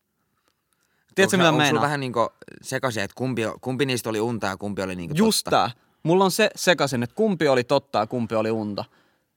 Tiedätkö, 1.15 1.37
mitä 1.37 1.51
meinaa? 1.51 1.81
vähän 1.81 1.99
niinku 1.99 2.29
sekaisin, 2.61 3.03
että 3.03 3.15
kumpi, 3.15 3.41
kumpi 3.61 3.85
niistä 3.85 4.09
oli 4.09 4.19
unta 4.19 4.47
ja 4.47 4.57
kumpi 4.57 4.81
oli 4.81 4.95
niinku 4.95 5.15
Just 5.17 5.43
totta? 5.43 5.49
tää. 5.57 5.71
Mulla 6.03 6.23
on 6.25 6.31
se 6.31 6.49
sekaisin, 6.55 7.03
että 7.03 7.15
kumpi 7.15 7.47
oli 7.47 7.63
totta 7.63 7.99
ja 7.99 8.07
kumpi 8.07 8.35
oli 8.35 8.51
unta. 8.51 8.85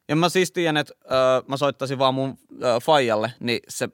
Ja 0.09 0.17
mä 0.17 0.29
siis 0.29 0.53
tiedän, 0.53 0.77
että 0.77 0.95
ö, 1.05 1.09
mä 1.49 1.57
soittaisin 1.57 1.99
vaan 1.99 2.15
mun 2.15 2.39
ö, 2.63 2.81
faijalle, 2.83 3.33
niin 3.41 3.61
se 3.69 3.89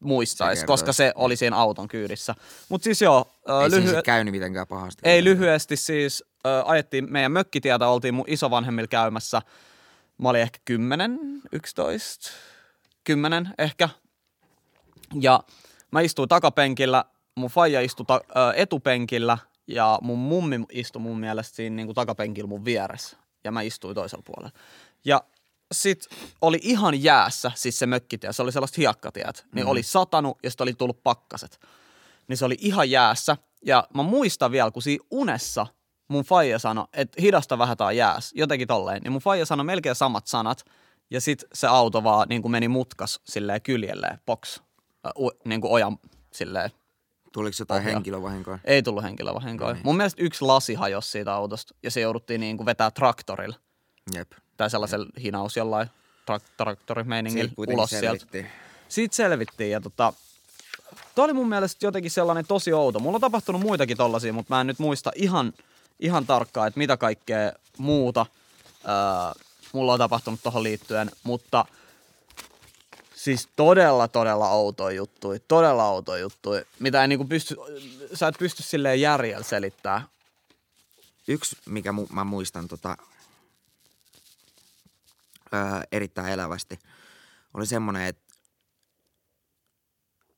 muistaisi, 0.00 0.60
Se 0.60 0.66
koska 0.66 0.92
se 0.92 1.12
oli 1.14 1.36
siinä 1.36 1.56
auton 1.56 1.88
kyydissä. 1.88 2.34
Mutta 2.68 2.84
siis 2.84 3.02
joo, 3.02 3.32
ö, 3.48 3.62
Ei 3.62 3.68
lyhy- 3.70 3.92
lyhy- 3.92 4.02
käynyt 4.02 4.32
mitenkään 4.32 4.66
pahasti. 4.66 5.02
ei 5.04 5.24
lyhyesti 5.24 5.76
siis 5.76 6.24
ö, 6.46 6.62
ajettiin 6.64 7.12
meidän 7.12 7.32
mökkitietä, 7.32 7.88
oltiin 7.88 8.14
mun 8.14 8.24
isovanhemmilla 8.28 8.88
käymässä. 8.88 9.42
Mä 10.18 10.28
olin 10.28 10.40
ehkä 10.40 10.58
10, 10.64 11.18
11, 11.52 12.30
10 13.04 13.48
ehkä. 13.58 13.88
Ja 15.20 15.40
mä 15.92 16.00
istuin 16.00 16.28
takapenkillä, 16.28 17.04
mun 17.34 17.50
faija 17.50 17.80
istui 17.80 18.06
ta- 18.06 18.20
ö, 18.30 18.52
etupenkillä 18.56 19.38
ja 19.66 19.98
mun 20.02 20.18
mummi 20.18 20.60
istui 20.72 21.02
mun 21.02 21.20
mielestä 21.20 21.56
siinä 21.56 21.76
niin 21.76 21.86
kuin 21.86 21.94
takapenkillä 21.94 22.48
mun 22.48 22.64
vieressä. 22.64 23.16
Ja 23.44 23.52
mä 23.52 23.62
istuin 23.62 23.94
toisella 23.94 24.22
puolella. 24.26 24.58
Ja 25.04 25.22
sit 25.72 26.04
oli 26.40 26.58
ihan 26.62 27.02
jäässä, 27.02 27.52
siis 27.54 27.78
se 27.78 27.86
mökkitie, 27.86 28.32
se 28.32 28.42
oli 28.42 28.52
sellaista 28.52 28.76
hiekkatiet. 28.78 29.46
Niin 29.54 29.66
oli 29.66 29.82
satanut 29.82 30.38
ja 30.42 30.50
sitten 30.50 30.64
oli 30.64 30.74
tullut 30.74 31.02
pakkaset 31.02 31.60
niin 32.28 32.36
se 32.36 32.44
oli 32.44 32.56
ihan 32.60 32.90
jäässä. 32.90 33.36
Ja 33.66 33.88
mä 33.94 34.02
muistan 34.02 34.52
vielä, 34.52 34.70
kun 34.70 34.82
siinä 34.82 35.04
unessa 35.10 35.66
mun 36.08 36.24
faija 36.24 36.58
sanoi, 36.58 36.84
että 36.92 37.22
hidasta 37.22 37.58
vähän 37.58 37.76
tai 37.76 37.96
jääs, 37.96 38.32
jotenkin 38.34 38.68
tolleen. 38.68 39.02
Niin 39.02 39.12
mun 39.12 39.20
faija 39.20 39.46
sanoi 39.46 39.64
melkein 39.64 39.94
samat 39.94 40.26
sanat, 40.26 40.64
ja 41.10 41.20
sit 41.20 41.44
se 41.52 41.66
auto 41.66 42.04
vaan 42.04 42.28
niin 42.28 42.42
kuin 42.42 42.52
meni 42.52 42.68
mutkas 42.68 43.20
silleen 43.24 43.62
kyljelleen, 43.62 44.18
box, 44.26 44.60
u, 45.18 45.30
niin 45.44 45.60
kuin 45.60 45.72
ojan 45.72 45.98
silleen. 46.32 46.70
Tuliko 47.32 47.56
jotain 47.58 47.80
Ohjaa. 47.80 47.94
henkilövahinkoa? 47.94 48.58
Ei 48.64 48.82
tullut 48.82 49.02
henkilövahinkoja. 49.02 49.68
No 49.68 49.74
niin. 49.74 49.82
Mun 49.84 49.96
mielestä 49.96 50.22
yksi 50.22 50.44
lasi 50.44 50.74
hajosi 50.74 51.10
siitä 51.10 51.34
autosta, 51.34 51.74
ja 51.82 51.90
se 51.90 52.00
jouduttiin 52.00 52.40
niin 52.40 52.56
kuin 52.56 52.66
vetää 52.66 52.90
traktorilla, 52.90 53.56
Jep. 54.14 54.32
tai 54.56 54.70
sellaisella 54.70 55.06
hinaus 55.22 55.56
jollain 55.56 55.88
trak- 56.30 56.50
traktorimeiningillä 56.56 57.50
ulos 57.56 57.90
sieltä 57.90 58.06
selvittiin. 58.06 58.46
siitä 58.88 59.16
selvittiin 59.16 59.70
ja 59.70 59.80
tota, 59.80 60.12
toi 61.14 61.24
oli 61.24 61.32
mun 61.32 61.48
mielestä 61.48 61.86
jotenkin 61.86 62.10
sellainen 62.10 62.46
tosi 62.46 62.72
outo. 62.72 62.98
Mulla 63.00 63.16
on 63.16 63.20
tapahtunut 63.20 63.60
muitakin 63.62 63.96
tollasia, 63.96 64.32
mutta 64.32 64.54
mä 64.54 64.60
en 64.60 64.66
nyt 64.66 64.78
muista 64.78 65.12
ihan, 65.14 65.52
ihan 66.00 66.26
tarkkaan, 66.26 66.68
että 66.68 66.78
mitä 66.78 66.96
kaikkea 66.96 67.52
muuta 67.78 68.26
öö, 68.84 69.42
mulla 69.72 69.92
on 69.92 69.98
tapahtunut 69.98 70.40
tuohon 70.42 70.62
liittyen, 70.62 71.10
mutta 71.22 71.64
siis 73.18 73.48
todella, 73.56 74.08
todella 74.08 74.50
outo 74.50 74.90
juttu, 74.90 75.28
todella 75.48 75.88
outo 75.88 76.16
juttu, 76.16 76.50
mitä 76.78 77.02
ei 77.02 77.08
niinku 77.08 77.24
pysty, 77.24 77.56
sä 78.14 78.28
et 78.28 78.38
pysty 78.38 78.62
silleen 78.62 79.00
järjellä 79.00 79.44
selittää. 79.44 80.08
Yksi, 81.28 81.56
mikä 81.66 81.90
mu- 81.90 82.12
mä 82.12 82.24
muistan 82.24 82.68
tota, 82.68 82.96
öö, 85.54 85.60
erittäin 85.92 86.32
elävästi, 86.32 86.78
oli 87.54 87.66
semmonen, 87.66 88.06
että 88.06 88.34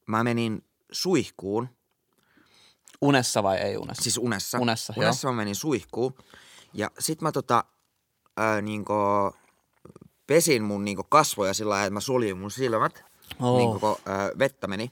mä 0.07 0.25
menin 0.25 0.65
suihkuun, 0.93 1.69
Unessa 3.01 3.43
vai 3.43 3.57
ei 3.59 3.77
unessa? 3.77 4.03
siis 4.03 4.19
unessa. 4.19 4.59
Unessa, 4.59 4.93
joo. 4.97 5.05
unessa 5.05 5.29
mä 5.29 5.35
menin 5.35 5.55
suihkuun. 5.55 6.15
Ja 6.75 6.91
sit 6.99 7.21
mä 7.21 7.33
tota, 7.33 7.65
öö, 8.41 8.63
niinku, 8.63 8.95
pesin 10.31 10.63
mun 10.63 10.85
niinku 10.85 11.03
kasvoja 11.09 11.55
sillä 11.55 11.71
lailla, 11.71 11.87
että 11.87 11.95
mä 11.95 12.01
suljin 12.01 12.39
mun 12.39 12.51
silmät, 12.51 13.05
Oh. 13.39 13.59
niin 13.59 13.73
koko 13.73 14.01
öö, 14.09 14.39
vettä 14.39 14.67
meni. 14.67 14.91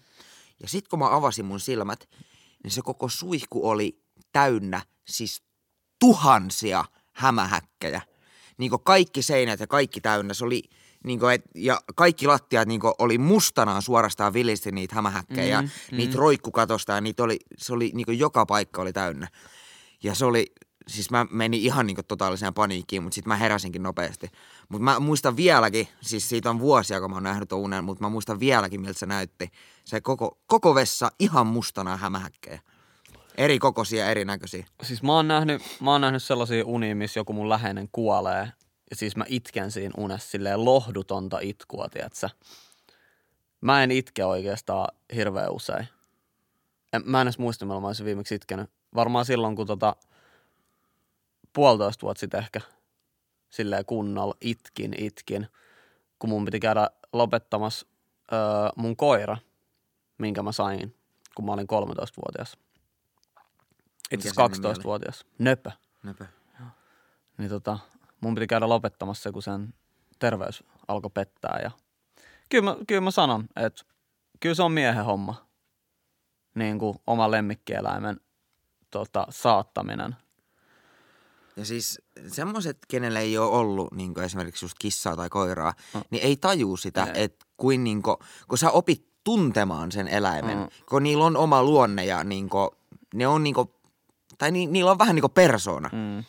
Ja 0.63 0.69
sit 0.69 0.89
kun 0.89 0.99
mä 0.99 1.17
avasin 1.17 1.45
mun 1.45 1.61
silmät, 1.61 2.09
niin 2.65 2.71
se 2.71 2.83
koko 2.83 3.09
suihku 3.09 3.69
oli 3.69 4.03
täynnä 4.33 4.83
siis 5.09 5.43
tuhansia 6.01 6.85
hämähäkkejä. 7.13 8.03
Niin 8.59 8.71
kaikki 8.85 9.23
seinät 9.23 9.61
ja 9.61 9.67
kaikki 9.67 10.01
täynnä. 10.01 10.35
Se 10.35 10.45
oli, 10.45 10.63
niin 11.05 11.21
kuin, 11.21 11.35
et, 11.35 11.43
ja 11.55 11.81
kaikki 11.95 12.27
lattiat 12.27 12.69
niin 12.69 12.81
oli 12.99 13.19
mustanaan 13.19 13.83
suorastaan 13.83 14.33
vilisti 14.33 14.73
niitä 14.73 14.95
hämähäkkejä. 14.95 15.63
Mm, 15.63 15.69
mm. 15.91 15.97
Niitä 15.97 16.19
roikku 16.19 16.51
katosta 16.51 16.93
ja 16.93 17.01
niitä 17.01 17.23
oli, 17.23 17.39
se 17.59 17.73
oli 17.73 17.91
niin 17.95 18.19
joka 18.19 18.47
paikka 18.47 18.83
oli 18.83 18.93
täynnä. 18.93 19.29
Ja 20.03 20.15
se 20.15 20.25
oli, 20.25 20.47
siis 20.89 21.11
mä 21.11 21.27
menin 21.31 21.61
ihan 21.61 21.87
niin 21.87 21.97
totaaliseen 22.09 22.55
paniikkiin, 22.55 23.03
mutta 23.03 23.15
sitten 23.15 23.29
mä 23.29 23.37
heräsinkin 23.37 23.83
nopeasti. 23.83 24.29
Mutta 24.69 24.83
mä 24.85 25.01
muistan 25.01 25.37
vieläkin, 25.37 25.89
siis 26.01 26.29
siitä 26.29 26.51
on 26.51 26.59
vuosia, 26.59 27.01
kun 27.01 27.11
mä 27.11 27.17
oon 27.17 27.23
nähnyt 27.23 27.53
unen, 27.53 27.85
mutta 27.85 28.05
mä 28.05 28.09
muistan 28.09 28.41
vieläkin, 28.41 28.81
miltä 28.81 28.99
se 28.99 29.07
näytti. 29.07 29.51
Se 29.85 30.01
koko, 30.01 30.39
koko 30.47 30.75
vessa 30.75 31.11
ihan 31.19 31.47
mustana 31.47 31.97
hämähäkkejä. 31.97 32.61
Eri 33.39 33.59
kokoisia, 33.59 34.11
erinäköisiä. 34.11 34.67
Siis 34.83 35.03
mä 35.03 35.13
oon 35.13 35.29
nähnyt, 35.29 35.63
mä 35.81 35.93
oon 35.93 36.01
nähnyt 36.01 36.23
sellaisia 36.23 36.67
unia, 36.67 36.97
missä 36.97 37.21
joku 37.21 37.33
mun 37.33 37.49
läheinen 37.49 37.89
kuolee. 37.93 38.53
Ja 38.91 38.97
siis 38.97 39.17
mä 39.17 39.25
itken 39.29 39.71
siinä 39.71 39.95
unessa 39.97 40.31
silleen 40.31 40.65
lohdutonta 40.65 41.39
itkua, 41.41 41.89
tietsä. 41.89 42.31
Mä 43.61 43.83
en 43.83 43.91
itke 43.91 44.25
oikeastaan 44.25 44.89
hirveän 45.15 45.53
usein. 45.53 45.89
En, 46.93 47.03
mä 47.05 47.21
en 47.21 47.27
edes 47.27 47.39
muista, 47.39 47.65
milloin 47.65 47.83
mä 47.83 47.87
olisin 47.87 48.07
viimeksi 48.07 48.35
itkenyt. 48.35 48.71
Varmaan 48.95 49.25
silloin, 49.25 49.57
kun 49.57 49.67
tota 49.67 49.97
puolitoista 51.59 52.03
vuotta 52.03 52.21
sitten 52.21 52.41
ehkä 52.41 52.61
silleen 53.51 53.85
kunnolla 53.85 54.35
itkin, 54.41 54.95
itkin. 54.99 55.49
Kun 56.19 56.31
mun 56.31 56.45
piti 56.45 56.61
käydä 56.61 56.91
lopettamassa 57.13 57.87
öö, 58.33 58.39
mun 58.77 58.97
koira, 58.97 59.37
minkä 60.19 60.43
mä 60.43 60.53
sain, 60.53 60.95
kun 61.35 61.45
mä 61.45 61.53
olin 61.53 61.67
13-vuotias. 61.67 62.59
Itse 64.11 64.29
asiassa 64.29 64.55
sen 64.55 64.63
nimi 64.63 64.75
12-vuotias. 64.75 65.27
Nöpö. 65.39 65.71
Näpä. 66.03 66.27
Niin 67.39 67.51
tota, 67.51 67.79
mun 68.21 68.35
piti 68.35 68.47
käydä 68.47 68.69
lopettamassa 68.69 69.23
se, 69.23 69.33
kun 69.33 69.43
sen 69.43 69.75
terveys 70.19 70.65
alkoi 70.89 71.11
pettää. 71.15 71.61
Ja 71.63 71.71
kyllä 72.49 72.65
mä, 72.65 72.77
kyllä 72.87 73.01
mä 73.01 73.11
sanon, 73.11 73.49
että 73.57 73.85
kyllä 74.41 74.55
se 74.55 74.63
on 74.63 74.73
miehen 74.73 75.05
homma. 75.05 75.49
Niin 76.55 76.79
kuin 76.79 76.99
oma 77.07 77.31
lemmikkieläimen 77.31 78.21
tota, 78.91 79.27
saattaminen. 79.31 80.17
Ja 81.59 81.65
siis 81.65 82.01
semmoiset, 82.29 82.79
kenelle 82.89 83.21
ei 83.21 83.39
ole 83.39 83.51
ollut 83.51 83.93
niin 83.93 84.21
esimerkiksi 84.21 84.65
just 84.65 84.77
kissaa 84.79 85.17
tai 85.17 85.29
koiraa, 85.29 85.75
Mm. 85.95 85.99
mm. 86.01 86.05
niin 86.11 86.23
ei 86.25 86.37
tajuu 86.37 86.77
sitä, 86.77 87.05
Ei. 87.05 87.25
että 87.25 87.47
kuin, 87.57 87.85
niin 87.85 88.03
kuin, 88.03 88.17
kun 88.49 88.59
sä 88.59 88.71
opit 88.71 89.07
tuntemaan 89.25 89.93
sen 89.93 90.09
eläimen, 90.09 90.57
Mm. 90.57 90.63
mm. 90.63 90.69
kun 90.89 91.03
niillä 91.03 91.25
on 91.25 91.37
oma 91.37 91.63
luonne 91.63 92.05
ja 92.05 92.25
niin 92.25 92.49
kuin, 92.49 92.69
ne 93.15 93.27
on 93.27 93.43
niin 93.43 93.55
kuin, 93.55 93.69
tai 94.39 94.51
ni, 94.51 94.67
niillä 94.67 94.91
on 94.91 94.99
vähän 94.99 95.15
niin 95.15 95.21
kuin 95.23 95.33
persoona. 95.33 95.91
Mm. 95.93 95.99
Mm. 95.99 96.25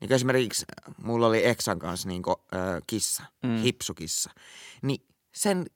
Niin 0.00 0.12
esimerkiksi 0.12 0.64
mulla 1.02 1.26
oli 1.26 1.46
Eksan 1.46 1.78
kanssa 1.78 2.08
niin 2.08 2.22
kuin, 2.22 2.36
ö, 2.54 2.80
kissa, 2.86 3.22
Mm. 3.42 3.50
mm. 3.50 3.56
hipsukissa. 3.56 4.30
Niin 4.82 5.06
sen, 5.34 5.66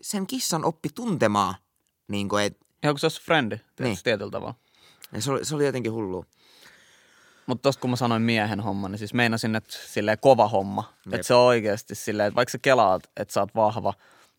sen 0.00 0.26
kissan 0.26 0.64
oppi 0.64 0.88
tuntemaan, 0.94 1.54
niin 2.08 2.28
kuin, 2.28 2.44
et, 2.44 2.58
Ihan 2.82 2.94
kuin 2.94 3.10
se 3.10 3.32
niin. 3.40 3.60
Niin. 3.80 3.98
tietyllä 4.04 4.30
tavalla. 4.30 4.54
ja 5.12 5.22
se 5.22 5.30
oli, 5.30 5.44
se 5.44 5.54
oli 5.54 5.66
jotenkin 5.66 5.92
hullu. 5.92 6.24
Mutta 7.48 7.62
tosta 7.62 7.80
kun 7.80 7.90
mä 7.90 7.96
sanoin 7.96 8.22
miehen 8.22 8.60
homma, 8.60 8.88
niin 8.88 8.98
siis 8.98 9.14
meinasin, 9.14 9.56
että 9.56 9.76
silleen 9.86 10.18
kova 10.20 10.48
homma. 10.48 10.92
Että 11.12 11.26
se 11.26 11.34
on 11.34 11.46
oikeasti 11.46 11.94
silleen, 11.94 12.26
että 12.26 12.36
vaikka 12.36 12.52
sä 12.52 12.58
kelaat, 12.58 13.10
että 13.16 13.34
sä 13.34 13.40
oot 13.40 13.54
vahva, 13.54 13.94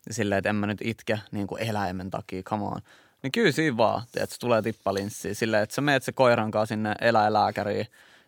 ja 0.06 0.14
silleen, 0.14 0.38
että 0.38 0.48
en 0.48 0.56
mä 0.56 0.66
nyt 0.66 0.78
itke 0.84 1.20
niin 1.32 1.46
kuin 1.46 1.62
eläimen 1.62 2.10
takia, 2.10 2.42
come 2.42 2.64
on. 2.64 2.80
Niin 3.22 3.32
kyllä 3.32 3.52
siinä 3.52 3.76
vaan, 3.76 4.02
että 4.16 4.34
se 4.34 4.40
tulee 4.40 4.62
tippalinssiin. 4.62 5.34
Silleen, 5.34 5.62
että 5.62 5.74
sä 5.74 5.80
meet 5.80 6.02
se 6.02 6.12
koiran 6.12 6.50
kanssa 6.50 6.72
sinne 6.72 6.94
eläinlääkäriin, 7.00 7.86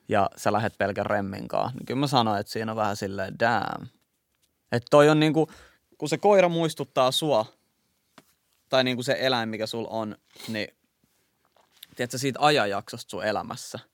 ja 0.08 0.30
sä 0.36 0.52
lähet 0.52 0.78
pelkän 0.78 1.06
remmin 1.06 1.48
kanssa. 1.48 1.78
Niin 1.78 1.86
kyllä 1.86 2.00
mä 2.00 2.06
sanoin, 2.06 2.40
että 2.40 2.52
siinä 2.52 2.72
on 2.72 2.76
vähän 2.76 2.96
silleen, 2.96 3.38
damn. 3.40 3.86
Että 4.72 4.86
toi 4.90 5.08
on 5.08 5.20
niinku, 5.20 5.50
kun 5.98 6.08
se 6.08 6.18
koira 6.18 6.48
muistuttaa 6.48 7.12
sua, 7.12 7.46
tai 8.68 8.84
niinku 8.84 9.02
se 9.02 9.16
eläin, 9.20 9.48
mikä 9.48 9.66
sul 9.66 9.86
on, 9.90 10.16
niin 10.48 10.68
tiedätkö, 11.96 12.18
siitä 12.18 12.38
ajanjaksosta 12.42 13.10
sun 13.10 13.24
elämässä– 13.24 13.78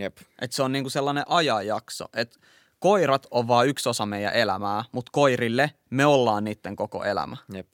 Jep. 0.00 0.16
että 0.40 0.56
se 0.56 0.62
on 0.62 0.72
niinku 0.72 0.90
sellainen 0.90 1.24
ajanjakso, 1.28 2.04
että 2.16 2.38
koirat 2.78 3.26
on 3.30 3.48
vaan 3.48 3.68
yksi 3.68 3.88
osa 3.88 4.06
meidän 4.06 4.34
elämää, 4.34 4.84
mutta 4.92 5.10
koirille 5.12 5.70
me 5.90 6.06
ollaan 6.06 6.44
niiden 6.44 6.76
koko 6.76 7.04
elämä. 7.04 7.36
Jep. 7.52 7.68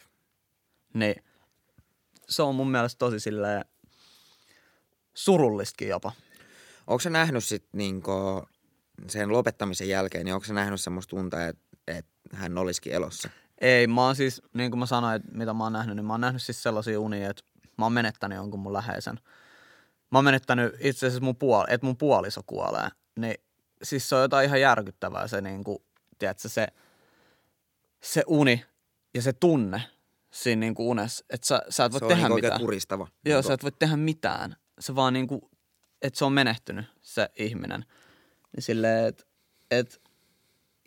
Niin 0.95 1.25
se 2.29 2.43
on 2.43 2.55
mun 2.55 2.71
mielestä 2.71 2.99
tosi 2.99 3.21
silleen 3.21 3.65
surullistakin 5.15 5.89
jopa. 5.89 6.13
Onko 6.87 7.01
sä 7.01 7.11
nähnyt 7.11 7.45
sit 7.45 7.65
niinku 7.73 8.13
sen 9.09 9.33
lopettamisen 9.33 9.89
jälkeen, 9.89 10.25
niin 10.25 10.35
onko 10.35 10.47
sä 10.47 10.55
nähnyt 10.55 10.81
semmoista 10.81 11.11
tuntea, 11.11 11.49
että 11.49 11.63
et 11.87 12.07
hän 12.33 12.59
olisikin 12.59 12.93
elossa? 12.93 13.31
Ei, 13.61 13.87
mä 13.87 14.05
oon 14.07 14.17
siis, 14.17 14.43
niin 14.55 14.71
kuin 14.71 14.79
mä 14.79 14.87
sanoin, 14.87 15.17
että 15.17 15.29
mitä 15.33 15.55
mä 15.55 15.65
oon 15.65 15.73
nähnyt, 15.73 15.97
niin 15.97 16.07
mä 16.07 16.13
oon 16.13 16.21
nähnyt 16.21 16.43
siis 16.43 16.63
sellaisia 16.63 17.01
unia, 17.01 17.31
että 17.31 17.43
mä 17.79 17.85
oon 17.85 17.93
menettänyt 17.93 18.37
jonkun 18.37 18.61
mun 18.61 18.73
läheisen. 18.73 19.21
Mä 20.15 20.19
oon 20.19 20.25
menettänyt 20.25 20.75
itse 20.81 21.07
asiassa 21.07 21.25
mun, 21.25 21.35
puol- 21.35 21.67
että 21.69 21.87
mun 21.87 21.97
puoliso 21.97 22.41
kuolee. 22.47 22.89
Niin 23.17 23.35
siis 23.83 24.09
se 24.09 24.15
on 24.15 24.23
jotain 24.23 24.47
ihan 24.47 24.61
järkyttävää 24.61 25.29
se 25.29 25.41
niin 25.41 25.65
kuin, 25.65 25.79
tiedätkö, 26.19 26.49
se, 26.49 26.67
se 28.03 28.23
uni 28.27 28.65
ja 29.15 29.23
se 29.23 29.33
tunne 29.33 29.83
siinä 30.31 30.61
niin 30.61 30.75
kuin 30.75 30.87
unessa, 30.87 31.25
että 31.31 31.47
sä, 31.47 31.63
sä 31.69 31.85
et 31.85 31.93
voi 31.93 31.99
se 31.99 32.05
on 32.05 32.09
tehdä 32.09 32.23
niinku 32.23 32.35
mitään. 32.35 32.61
kuristava. 32.61 33.03
Joo, 33.25 33.37
Niinku- 33.37 33.49
sä 33.49 33.55
et 33.55 33.63
voi 33.63 33.73
tehdä 33.79 33.97
mitään. 33.97 34.57
Se 34.81 34.95
vaan 34.95 35.13
niinku, 35.13 35.51
että 36.03 36.19
se 36.19 36.25
on 36.25 36.33
menehtynyt, 36.33 36.87
se 37.01 37.29
ihminen. 37.37 37.85
Niin 38.57 38.63
silleen, 38.63 39.07
että 39.07 39.25
et 39.71 40.01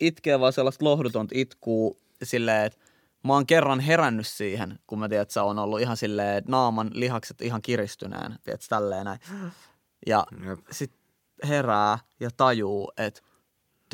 itkee 0.00 0.40
vaan 0.40 0.52
sellaista 0.52 0.84
lohdutonta 0.84 1.34
itkuu 1.38 2.00
silleen, 2.22 2.64
että 2.66 2.78
mä 3.24 3.32
oon 3.32 3.46
kerran 3.46 3.80
herännyt 3.80 4.26
siihen, 4.26 4.78
kun 4.86 4.98
mä 4.98 5.08
tiedän, 5.08 5.22
että 5.22 5.42
on 5.42 5.58
ollut 5.58 5.80
ihan 5.80 5.96
silleen, 5.96 6.44
naaman 6.48 6.90
lihakset 6.92 7.42
ihan 7.42 7.62
kiristyneen, 7.62 8.38
tiedät, 8.44 8.60
tälleen 8.68 9.04
näin. 9.04 9.20
Ja 10.06 10.26
Jep. 10.48 10.58
sit 10.70 10.92
herää 11.48 11.98
ja 12.20 12.30
tajuu, 12.36 12.92
että 12.96 13.20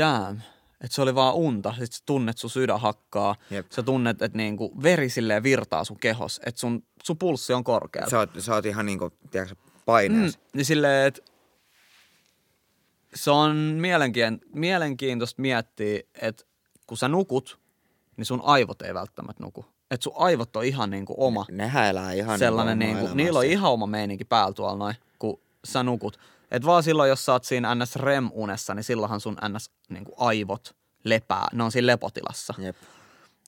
damn, 0.01 0.41
että 0.81 0.95
se 0.95 1.03
oli 1.03 1.15
vaan 1.15 1.35
unta. 1.35 1.71
Sitten 1.71 1.93
sä 1.93 2.03
tunnet, 2.07 2.39
sun 2.39 2.51
sydän 2.51 2.81
hakkaa. 2.81 3.37
Jep. 3.51 3.67
Sä 3.71 3.83
tunnet, 3.83 4.23
että 4.23 4.39
niinku 4.39 4.83
veri 4.83 5.09
silleen 5.09 5.43
virtaa 5.43 5.85
sun 5.85 5.99
kehos, 5.99 6.41
että 6.47 6.61
sun, 6.61 6.83
sun 7.03 7.19
pulssi 7.19 7.53
on 7.53 7.65
korkealla. 7.65 8.11
Sä 8.11 8.19
oot, 8.19 8.31
sä 8.39 8.55
oot 8.55 8.67
ihan 8.67 8.87
niinku, 8.87 9.11
tiedätkö, 9.31 9.55
paineessa. 9.85 10.39
Mm, 10.39 10.45
niin 10.55 10.65
silleen, 10.65 11.07
että 11.07 11.21
se 13.15 13.31
on 13.31 13.57
mielenkien, 13.57 14.41
mielenkiintoista 14.55 15.43
miettiä, 15.43 16.01
että 16.21 16.45
kun 16.87 16.99
sä 16.99 17.09
nukut, 17.09 17.59
niin 18.17 18.27
sun 18.27 18.41
aivot 18.45 18.83
ei 18.83 18.95
välttämättä 18.95 19.43
nuku. 19.43 19.65
Että 19.91 20.05
sun 20.05 20.13
aivot 20.17 20.57
on 20.57 20.65
ihan 20.65 20.91
niinku 20.91 21.15
oma 21.17 21.45
Ne 21.51 21.67
häilää 21.67 22.13
ihan 22.13 22.39
sellainen, 22.39 22.79
niinku 22.79 22.95
niinku, 22.95 23.07
omaa 23.07 23.17
niillä 23.17 23.39
on 23.39 23.45
ihan 23.45 23.73
oma 23.73 23.87
meininki 23.87 24.25
päällä 24.25 24.55
tuolla 24.55 24.77
noin. 24.77 24.95
Kun 25.19 25.41
sä 25.65 25.83
nukut. 25.83 26.19
Et 26.51 26.67
vaan 26.67 26.83
silloin, 26.83 27.09
jos 27.09 27.25
sä 27.25 27.33
oot 27.33 27.45
siinä 27.45 27.75
ns. 27.75 27.97
REM-unessa, 27.97 28.75
niin 28.75 28.85
silloinhan 28.85 29.21
sun 29.21 29.37
ns. 29.49 29.71
Niin 29.89 30.05
kuin 30.05 30.15
aivot 30.19 30.77
lepää. 31.05 31.49
Ne 31.53 31.63
on 31.63 31.73
siinä 31.73 31.87
lepotilassa. 31.87 32.55
Jep. 32.59 32.77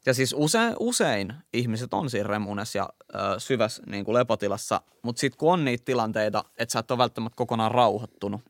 Ja 0.07 0.15
siis 0.15 0.35
usein, 0.39 0.75
usein 0.81 1.35
ihmiset 1.53 1.95
on 1.95 2.11
siinä 2.11 2.29
remunessa 2.29 2.79
ja 2.79 2.89
ö, 3.15 3.41
syvässä 3.41 3.83
niin 3.87 4.05
kuin 4.05 4.15
lepotilassa, 4.15 4.81
mutta 5.03 5.21
sitten 5.21 5.39
kun 5.39 5.53
on 5.53 5.65
niitä 5.65 5.85
tilanteita, 5.85 6.45
että 6.59 6.73
sä 6.73 6.79
et 6.79 6.91
ole 6.91 6.99
välttämättä 6.99 7.37
kokonaan 7.37 7.71
rauhoittunut, 7.71 8.41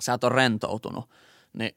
sä 0.00 0.14
et 0.14 0.24
ole 0.24 0.34
rentoutunut, 0.34 1.10
niin 1.52 1.76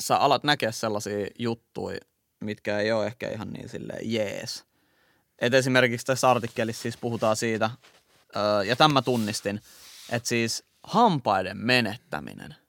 sä 0.00 0.16
alat 0.16 0.44
näkeä 0.44 0.72
sellaisia 0.72 1.26
juttuja, 1.38 1.98
mitkä 2.40 2.78
ei 2.78 2.92
ole 2.92 3.06
ehkä 3.06 3.30
ihan 3.30 3.50
niin 3.52 3.68
silleen 3.68 4.12
jees. 4.12 4.64
Et 5.38 5.54
esimerkiksi 5.54 6.06
tässä 6.06 6.30
artikkelissa 6.30 6.82
siis 6.82 6.96
puhutaan 6.96 7.36
siitä, 7.36 7.70
ö, 8.36 8.64
ja 8.64 8.76
tämä 8.76 9.02
tunnistin, 9.02 9.60
että 10.10 10.28
siis 10.28 10.64
hampaiden 10.82 11.56
menettäminen– 11.56 12.54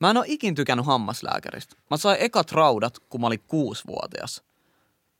Mä 0.00 0.10
en 0.10 0.16
ole 0.16 0.24
ikin 0.28 0.54
tykännyt 0.54 0.86
hammaslääkäristä. 0.86 1.76
Mä 1.90 1.96
sain 1.96 2.20
ekat 2.20 2.52
raudat, 2.52 2.98
kun 2.98 3.20
mä 3.20 3.26
olin 3.26 3.42
kuusivuotias. 3.46 4.42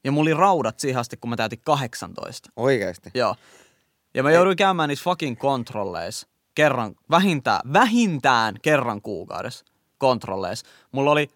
Ja 0.04 0.12
mulla 0.12 0.28
oli 0.28 0.34
raudat 0.34 0.80
siihen 0.80 1.00
asti, 1.00 1.16
kun 1.16 1.30
mä 1.30 1.36
täytin 1.36 1.60
18. 1.64 2.50
Oikeesti. 2.56 3.10
Joo. 3.14 3.36
Ja 4.14 4.22
mä 4.22 4.30
jouduin 4.30 4.56
käymään 4.56 4.88
niissä 4.88 5.04
fucking 5.04 5.38
kontrolleissa 5.38 6.28
kerran, 6.54 6.94
vähintään, 7.10 7.72
vähintään 7.72 8.54
kerran 8.62 9.02
kuukaudessa 9.02 9.64
kontrolleissa. 9.98 10.66
Mulla 10.92 11.10
oli 11.10 11.30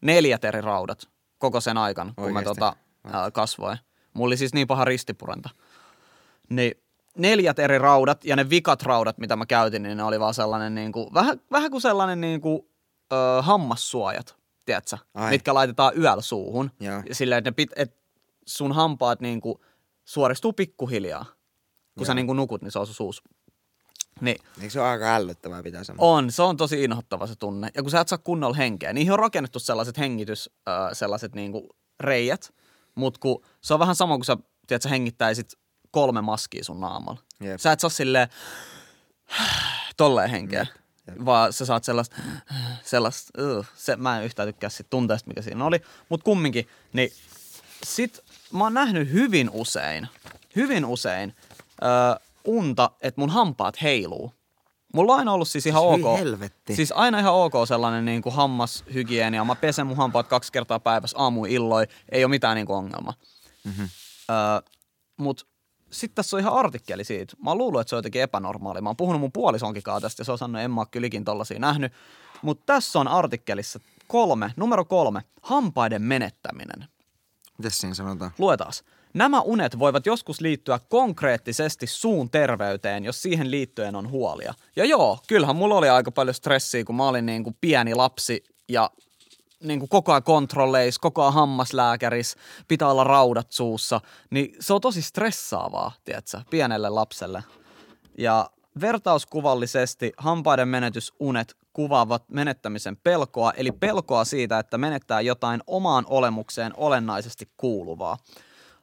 neljät 0.00 0.44
eri 0.44 0.60
raudat 0.60 1.08
koko 1.38 1.60
sen 1.60 1.78
aikana, 1.78 2.12
kun 2.16 2.32
mä 2.32 2.42
tota, 2.42 2.76
ää, 3.12 3.30
kasvoin. 3.30 3.78
Mulla 4.14 4.28
oli 4.28 4.36
siis 4.36 4.54
niin 4.54 4.66
paha 4.66 4.84
ristipurenta. 4.84 5.50
Niin 6.50 6.72
neljät 7.18 7.58
eri 7.58 7.78
raudat 7.78 8.24
ja 8.24 8.36
ne 8.36 8.50
vikat 8.50 8.82
raudat, 8.82 9.18
mitä 9.18 9.36
mä 9.36 9.46
käytin, 9.46 9.82
niin 9.82 9.96
ne 9.96 10.04
oli 10.04 10.20
vaan 10.20 10.34
sellainen 10.34 10.74
niin 10.74 10.92
kuin, 10.92 11.14
vähän, 11.14 11.40
vähän 11.50 11.70
kuin 11.70 11.80
sellainen 11.80 12.20
niin 12.20 12.40
kuin, 12.40 12.62
ö, 13.12 13.42
hammassuojat, 13.42 14.36
tiedätkö? 14.64 14.98
Ai. 15.14 15.30
mitkä 15.30 15.54
laitetaan 15.54 15.92
yöllä 15.98 16.22
suuhun. 16.22 16.70
Ja 17.08 17.14
silleen, 17.14 17.38
että 17.38 17.50
ne 17.50 17.54
pit, 17.54 17.70
et 17.76 17.96
sun 18.46 18.72
hampaat 18.72 19.20
niin 19.20 19.40
kuin, 19.40 19.58
suoristuu 20.04 20.52
pikkuhiljaa. 20.52 21.24
Kun 21.98 22.06
sä 22.06 22.10
Joo. 22.10 22.14
niin 22.14 22.26
kuin 22.26 22.36
nukut, 22.36 22.62
niin 22.62 22.72
se 22.72 22.78
on 22.78 22.86
sun 22.86 22.94
suus. 22.94 23.22
Niin 24.20 24.36
Eikö 24.60 24.70
se 24.70 24.80
ole 24.80 24.88
aika 24.88 25.14
ällöttävää 25.14 25.62
pitää 25.62 25.84
sanoa? 25.84 26.06
on, 26.06 26.32
se 26.32 26.42
on 26.42 26.56
tosi 26.56 26.84
inhottava 26.84 27.26
se 27.26 27.36
tunne. 27.36 27.68
Ja 27.74 27.82
kun 27.82 27.90
sä 27.90 28.00
et 28.00 28.08
saa 28.08 28.18
kunnolla 28.18 28.56
henkeä, 28.56 28.92
niihin 28.92 29.12
on 29.12 29.18
rakennettu 29.18 29.58
sellaiset 29.58 29.98
hengitys, 29.98 30.50
äh, 30.68 30.74
sellaiset 30.92 31.34
niinku 31.34 31.68
reijät, 32.00 32.54
mutta 32.94 33.20
kun 33.20 33.44
se 33.60 33.74
on 33.74 33.80
vähän 33.80 33.96
sama 33.96 34.16
kuin 34.16 34.24
sä, 34.24 34.36
tiedät, 34.66 34.82
sä 34.82 34.88
hengittäisit 34.88 35.52
kolme 35.90 36.20
maskia 36.20 36.64
sun 36.64 36.80
naamalla. 36.80 37.20
Jep. 37.40 37.60
Sä 37.60 37.72
et 37.72 37.80
saa 37.80 37.90
silleen 37.90 38.28
tolleen 39.96 40.30
henkeä, 40.30 40.66
vaan 41.24 41.52
sä 41.52 41.66
saat 41.66 41.84
sellaista, 41.84 42.16
sellaista 42.84 43.42
uh, 43.58 43.66
se, 43.74 43.96
mä 43.96 44.18
en 44.18 44.24
yhtään 44.24 44.48
tykkää 44.48 44.70
siitä 44.70 44.90
tunteesta, 44.90 45.28
mikä 45.28 45.42
siinä 45.42 45.64
oli, 45.64 45.80
mutta 46.08 46.24
kumminkin, 46.24 46.68
niin 46.92 47.12
sit 47.84 48.20
mä 48.52 48.64
oon 48.64 48.74
nähnyt 48.74 49.12
hyvin 49.12 49.50
usein, 49.52 50.08
hyvin 50.56 50.84
usein 50.84 51.34
ö, 51.82 52.20
unta, 52.44 52.90
että 53.00 53.20
mun 53.20 53.30
hampaat 53.30 53.82
heiluu. 53.82 54.32
Mulla 54.94 55.12
on 55.12 55.18
aina 55.18 55.32
ollut 55.32 55.48
siis 55.48 55.66
ihan 55.66 55.82
Hyi 55.82 56.04
ok. 56.04 56.18
helvetti. 56.18 56.76
Siis 56.76 56.92
aina 56.92 57.18
ihan 57.18 57.34
ok 57.34 57.52
sellainen 57.68 58.04
niin 58.04 58.22
kuin 58.22 58.34
hammashygienia. 58.34 59.44
Mä 59.44 59.54
pesen 59.54 59.86
mun 59.86 59.96
hampaat 59.96 60.26
kaksi 60.26 60.52
kertaa 60.52 60.80
päivässä 60.80 61.18
aamu 61.18 61.44
illoi. 61.44 61.86
Ei 62.08 62.24
ole 62.24 62.30
mitään 62.30 62.54
niin 62.54 62.66
kuin 62.66 62.76
ongelma. 62.76 63.14
Mm-hmm. 63.64 63.88
Öö, 64.30 64.72
mut 65.16 65.46
sitten 65.90 66.14
tässä 66.14 66.36
on 66.36 66.40
ihan 66.40 66.52
artikkeli 66.52 67.04
siitä. 67.04 67.36
Mä 67.44 67.50
oon 67.50 67.58
luullut, 67.58 67.80
että 67.80 67.88
se 67.88 67.96
on 67.96 67.98
jotenkin 67.98 68.22
epänormaali. 68.22 68.80
Mä 68.80 68.88
oon 68.88 68.96
puhunut 68.96 69.20
mun 69.20 69.32
puolisonkin 69.32 69.82
kanssa 69.82 70.00
tästä 70.00 70.20
ja 70.20 70.24
se 70.24 70.32
on 70.32 70.38
sanonut, 70.38 70.58
että 70.58 70.64
en 70.64 70.70
mä 70.70 70.80
oo 70.80 70.86
kylläkin 70.90 71.24
tollasia 71.24 71.58
nähnyt. 71.58 71.92
Mutta 72.42 72.62
tässä 72.66 72.98
on 72.98 73.08
artikkelissa 73.08 73.80
kolme, 74.06 74.52
numero 74.56 74.84
kolme, 74.84 75.20
hampaiden 75.42 76.02
menettäminen. 76.02 76.88
Mitäs 77.58 77.78
siinä 77.78 77.94
sanotaan? 77.94 78.30
Luetaas. 78.38 78.84
Nämä 79.14 79.40
unet 79.40 79.78
voivat 79.78 80.06
joskus 80.06 80.40
liittyä 80.40 80.80
konkreettisesti 80.88 81.86
suun 81.86 82.30
terveyteen, 82.30 83.04
jos 83.04 83.22
siihen 83.22 83.50
liittyen 83.50 83.96
on 83.96 84.10
huolia. 84.10 84.54
Ja 84.76 84.84
joo, 84.84 85.18
kyllähän 85.28 85.56
mulla 85.56 85.74
oli 85.74 85.88
aika 85.88 86.10
paljon 86.10 86.34
stressiä, 86.34 86.84
kun 86.84 86.94
mä 86.94 87.08
olin 87.08 87.26
niin 87.26 87.44
kuin 87.44 87.56
pieni 87.60 87.94
lapsi 87.94 88.44
ja 88.68 88.90
niin 89.62 89.78
kuin 89.78 89.88
koko 89.88 90.12
ajan 90.12 90.22
kontrolleis, 90.22 90.98
koko 90.98 91.22
ajan 91.22 91.34
hammaslääkäris, 91.34 92.36
pitää 92.68 92.88
olla 92.90 93.04
raudat 93.04 93.52
suussa. 93.52 94.00
Niin 94.30 94.56
se 94.60 94.74
on 94.74 94.80
tosi 94.80 95.02
stressaavaa, 95.02 95.92
tiedätkö, 96.04 96.40
pienelle 96.50 96.88
lapselle. 96.88 97.44
Ja 98.18 98.50
vertauskuvallisesti 98.80 100.12
hampaiden 100.16 100.68
menetysunet 100.68 101.56
kuvaavat 101.72 102.24
menettämisen 102.28 102.96
pelkoa, 102.96 103.52
eli 103.56 103.72
pelkoa 103.72 104.24
siitä, 104.24 104.58
että 104.58 104.78
menettää 104.78 105.20
jotain 105.20 105.60
omaan 105.66 106.04
olemukseen 106.08 106.72
olennaisesti 106.76 107.48
kuuluvaa. 107.56 108.16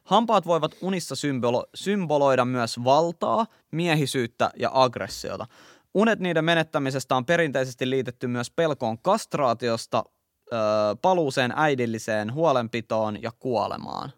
Hampaat 0.08 0.46
voivat 0.46 0.76
unissa 0.80 1.14
symbolo- 1.14 1.68
symboloida 1.74 2.44
myös 2.44 2.84
valtaa, 2.84 3.46
miehisyyttä 3.72 4.50
ja 4.56 4.70
aggressiota. 4.72 5.46
Unet 5.94 6.18
niiden 6.18 6.44
menettämisestä 6.44 7.16
on 7.16 7.24
perinteisesti 7.26 7.90
liitetty 7.90 8.26
myös 8.26 8.50
pelkoon 8.50 8.98
kastraatiosta, 8.98 10.04
öö, 10.52 10.58
paluuseen 11.02 11.52
äidilliseen 11.56 12.34
huolenpitoon 12.34 13.22
ja 13.22 13.32
kuolemaan. 13.38 14.12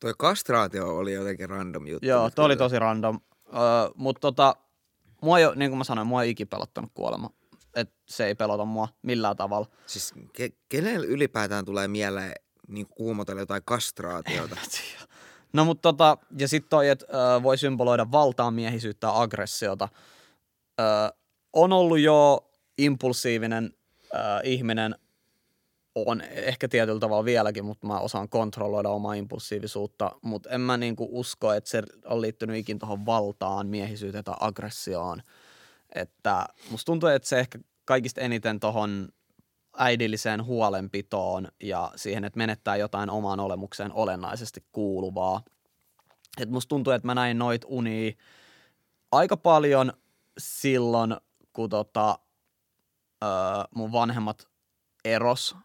Toi 0.00 0.14
kastraatio 0.18 0.96
oli 0.96 1.12
jotenkin 1.12 1.50
random 1.50 1.86
juttu. 1.86 2.06
Joo, 2.08 2.30
toi 2.30 2.44
oli 2.44 2.56
tosi 2.56 2.78
random. 2.78 3.20
Öö, 3.46 3.60
Mutta 3.94 4.20
tota, 4.20 4.56
mua 5.22 5.36
oo- 5.36 5.54
niin 5.56 5.70
kuin 5.70 5.78
mä 5.78 5.84
sanoin, 5.84 6.08
mua 6.08 6.22
ei 6.22 6.30
ikin 6.30 6.48
pelottanut 6.48 6.90
kuolema. 6.94 7.30
Et 7.74 7.90
se 8.08 8.26
ei 8.26 8.34
pelota 8.34 8.64
mua 8.64 8.88
millään 9.02 9.36
tavalla. 9.36 9.66
Siis 9.86 10.14
ke- 10.38 10.56
kenelle 10.68 11.06
ylipäätään 11.06 11.64
tulee 11.64 11.88
mieleen 11.88 12.32
niin 12.68 12.86
kuumotella 12.86 13.42
jotain 13.42 13.62
kastraatiota? 13.64 14.56
No 15.52 15.64
mutta 15.64 15.82
tota, 15.82 16.18
ja 16.38 16.48
sitten 16.48 16.70
toi, 16.70 16.88
että 16.88 17.06
ö, 17.36 17.42
voi 17.42 17.58
symboloida 17.58 18.10
valtaa, 18.12 18.50
miehisyyttä 18.50 19.06
ja 19.06 19.20
aggressiota. 19.20 19.88
Ö, 20.80 20.84
on 21.52 21.72
ollut 21.72 21.98
jo 21.98 22.50
impulsiivinen 22.78 23.74
ö, 24.14 24.18
ihminen, 24.44 24.94
on 25.94 26.20
ehkä 26.20 26.68
tietyllä 26.68 27.00
tavalla 27.00 27.24
vieläkin, 27.24 27.64
mutta 27.64 27.86
mä 27.86 27.98
osaan 27.98 28.28
kontrolloida 28.28 28.88
omaa 28.88 29.14
impulsiivisuutta, 29.14 30.10
mutta 30.22 30.50
en 30.50 30.60
mä 30.60 30.76
niinku 30.76 31.08
usko, 31.10 31.52
että 31.52 31.70
se 31.70 31.82
on 32.04 32.20
liittynyt 32.20 32.56
ikin 32.56 32.78
tuohon 32.78 33.06
valtaan, 33.06 33.66
miehisyyteen 33.66 34.24
tai 34.24 34.34
aggressioon. 34.40 35.22
Että 35.94 36.46
musta 36.70 36.86
tuntuu, 36.86 37.08
että 37.08 37.28
se 37.28 37.40
ehkä 37.40 37.58
kaikista 37.84 38.20
eniten 38.20 38.60
tuohon 38.60 39.08
äidilliseen 39.76 40.44
huolenpitoon 40.44 41.48
ja 41.62 41.92
siihen, 41.96 42.24
että 42.24 42.38
menettää 42.38 42.76
jotain 42.76 43.10
omaan 43.10 43.40
olemukseen 43.40 43.92
olennaisesti 43.92 44.64
kuuluvaa. 44.72 45.42
Et 46.40 46.50
musta 46.50 46.68
tuntuu, 46.68 46.92
että 46.92 47.06
mä 47.06 47.14
näin 47.14 47.38
noit 47.38 47.62
unia 47.66 48.12
aika 49.12 49.36
paljon 49.36 49.92
silloin, 50.38 51.16
kun 51.52 51.70
tota, 51.70 52.18
öö, 53.24 53.30
mun 53.74 53.92
vanhemmat 53.92 54.48
eros, 55.04 55.56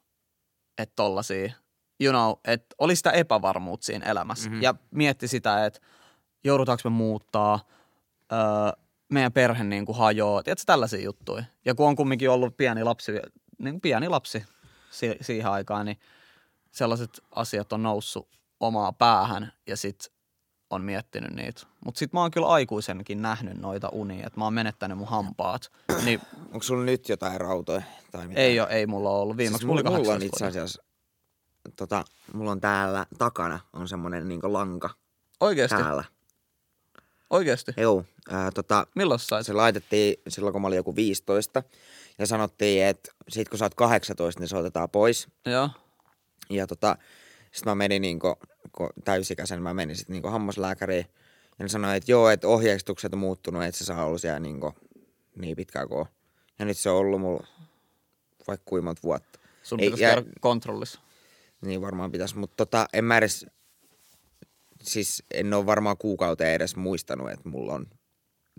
että 0.78 0.94
tollasia, 0.96 1.54
you 2.00 2.14
know, 2.14 2.54
että 2.54 2.76
oli 2.78 2.96
sitä 2.96 3.12
epävarmuutta 3.12 3.86
siinä 3.86 4.06
elämässä. 4.06 4.50
Mm-hmm. 4.50 4.62
Ja 4.62 4.76
mietti 4.92 5.28
sitä, 5.28 5.66
että 5.66 5.80
joudutaanko 6.44 6.82
me 6.84 6.90
muuttaa, 6.90 7.60
öö, 8.32 8.40
meidän 9.10 9.34
perhe 9.34 9.64
niin 9.64 9.86
kuin 9.86 9.98
hajoaa, 9.98 10.44
tiedätkö 10.44 10.64
tällaisia 10.66 11.02
juttuja. 11.02 11.44
Ja 11.66 11.76
kun 11.76 11.88
on 11.88 11.96
kumminkin 11.96 12.30
ollut 12.30 12.58
pieni 12.58 12.84
lapsi, 12.84 13.12
niin 13.58 13.82
pieni 13.82 14.10
lapsi 14.10 14.44
si- 14.92 15.18
siihen 15.22 15.52
aikaan, 15.52 15.86
niin 15.86 16.00
sellaiset 16.72 17.22
asiat 17.32 17.74
on 17.74 17.84
noussut 17.84 18.28
omaa 18.60 18.94
päähän 18.94 19.54
ja 19.68 19.78
sit 19.78 20.12
on 20.70 20.82
miettinyt 20.82 21.32
niitä. 21.32 21.62
Mutta 21.86 22.00
sit 22.00 22.14
mä 22.14 22.22
oon 22.22 22.32
kyllä 22.32 22.48
aikuisenkin 22.48 23.22
nähnyt 23.22 23.58
noita 23.58 23.90
unia, 23.90 24.28
että 24.28 24.40
mä 24.40 24.44
oon 24.44 24.54
menettänyt 24.54 24.98
mun 24.98 25.08
hampaat. 25.08 25.72
Niin 26.06 26.22
Onko 26.46 26.64
sulla 26.64 26.84
nyt 26.84 27.10
jotain 27.10 27.42
rautoja? 27.42 27.82
Tai 28.12 28.28
mitään? 28.28 28.46
ei, 28.46 28.60
oo, 28.60 28.68
ei 28.68 28.88
mulla 28.88 29.10
ole 29.10 29.20
ollut. 29.20 29.38
Viimeksi 29.38 29.58
siis 29.58 29.68
mulla 29.68 29.84
mulla, 29.84 29.98
on 29.98 30.06
18 30.06 30.26
itse 30.26 30.46
asiassa, 30.46 30.84
tota, 31.76 32.04
mulla 32.34 32.52
on 32.52 32.62
täällä 32.62 33.06
takana 33.18 33.60
on 33.74 33.88
semmonen 33.88 34.28
niinku 34.28 34.54
lanka 34.54 34.90
Oikeesti? 35.40 35.78
täällä. 35.78 36.04
Oikeesti? 37.30 37.72
Joo, 37.78 38.04
ää, 38.30 38.52
tota, 38.52 38.88
Milloin 38.96 39.20
sait? 39.20 39.46
se 39.46 39.54
laitettiin 39.54 40.16
silloin, 40.28 40.54
kun 40.54 40.62
mä 40.62 40.68
olin 40.68 40.78
joku 40.78 40.96
15. 40.96 41.64
Ja 42.20 42.28
sanottiin, 42.28 42.86
että 42.86 43.12
sit 43.30 43.50
kun 43.50 43.60
sä 43.60 43.66
oot 43.66 43.76
18, 43.76 44.40
niin 44.40 44.48
se 44.48 44.58
otetaan 44.58 44.90
pois. 44.90 45.28
Joo. 45.46 45.70
Ja 46.50 46.68
tota, 46.68 46.98
sit 47.52 47.66
mä 47.66 47.76
menin 47.76 48.02
niinku, 48.02 48.36
kun 48.72 48.90
täysikäisen, 49.06 49.62
mä 49.62 49.74
menin 49.74 49.96
sit 49.96 50.10
niinku 50.10 50.30
hammaslääkäriin. 50.30 51.06
Ja 51.60 51.64
ne 51.66 51.70
sanoi, 51.70 51.98
että 51.98 52.12
joo, 52.12 52.30
että 52.30 52.48
ohjeistukset 52.48 53.14
on 53.14 53.20
muuttunut, 53.20 53.64
että 53.64 53.78
se 53.80 53.86
saa 53.86 54.06
olla 54.06 54.18
siellä 54.18 54.40
niinku 54.40 54.74
niin 55.36 55.56
pitkään 55.56 55.88
kuin 55.88 56.00
on. 56.00 56.06
Ja 56.60 56.66
nyt 56.66 56.78
se 56.78 56.90
on 56.90 56.98
ollut 56.98 57.22
mulla 57.22 57.48
vaikka 58.48 58.64
kuinka 58.66 58.86
monta 58.86 59.02
vuotta. 59.04 59.40
Sun 59.64 59.80
Ei, 59.80 59.86
pitäisi 59.86 60.04
ja- 60.04 60.10
käydä 60.14 60.30
kontrollissa. 60.42 61.00
Niin 61.62 61.82
varmaan 61.82 62.12
pitäisi, 62.12 62.38
mutta 62.38 62.66
tota, 62.66 62.88
en 62.94 63.04
mä 63.06 63.18
edes, 63.18 63.46
siis 64.82 65.24
en 65.34 65.54
ole 65.54 65.66
varmaan 65.66 65.98
kuukauteen 65.98 66.54
edes 66.54 66.76
muistanut, 66.76 67.30
että 67.32 67.50
mulla 67.50 67.74
on 67.74 67.86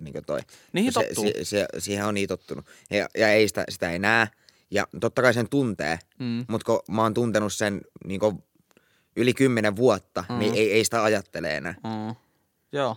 niin 0.00 0.24
toi. 0.26 0.40
Niihin 0.72 0.92
se, 0.92 1.00
tottuu. 1.04 1.24
se, 1.24 1.44
se, 1.44 1.66
siihen 1.78 2.04
on 2.06 2.14
niin 2.14 2.28
tottunut. 2.28 2.66
Ja, 2.90 3.08
ja 3.18 3.28
ei 3.32 3.48
sitä, 3.48 3.64
sitä 3.68 3.90
ei 3.90 3.98
näe. 3.98 4.28
Ja 4.70 4.86
totta 5.00 5.22
kai 5.22 5.34
sen 5.34 5.48
tuntee, 5.48 5.98
Mm. 6.18 6.44
mutta 6.48 6.64
kun 6.64 6.94
mä 6.94 7.02
oon 7.02 7.14
tuntenut 7.14 7.52
sen 7.52 7.80
niin 8.04 8.20
yli 9.16 9.34
kymmenen 9.34 9.76
vuotta, 9.76 10.24
mm. 10.28 10.38
niin 10.38 10.54
ei, 10.54 10.72
ei 10.72 10.84
sitä 10.84 11.02
ajattele 11.04 11.56
enää. 11.56 11.74
Mm. 11.84 12.14
Joo. 12.72 12.96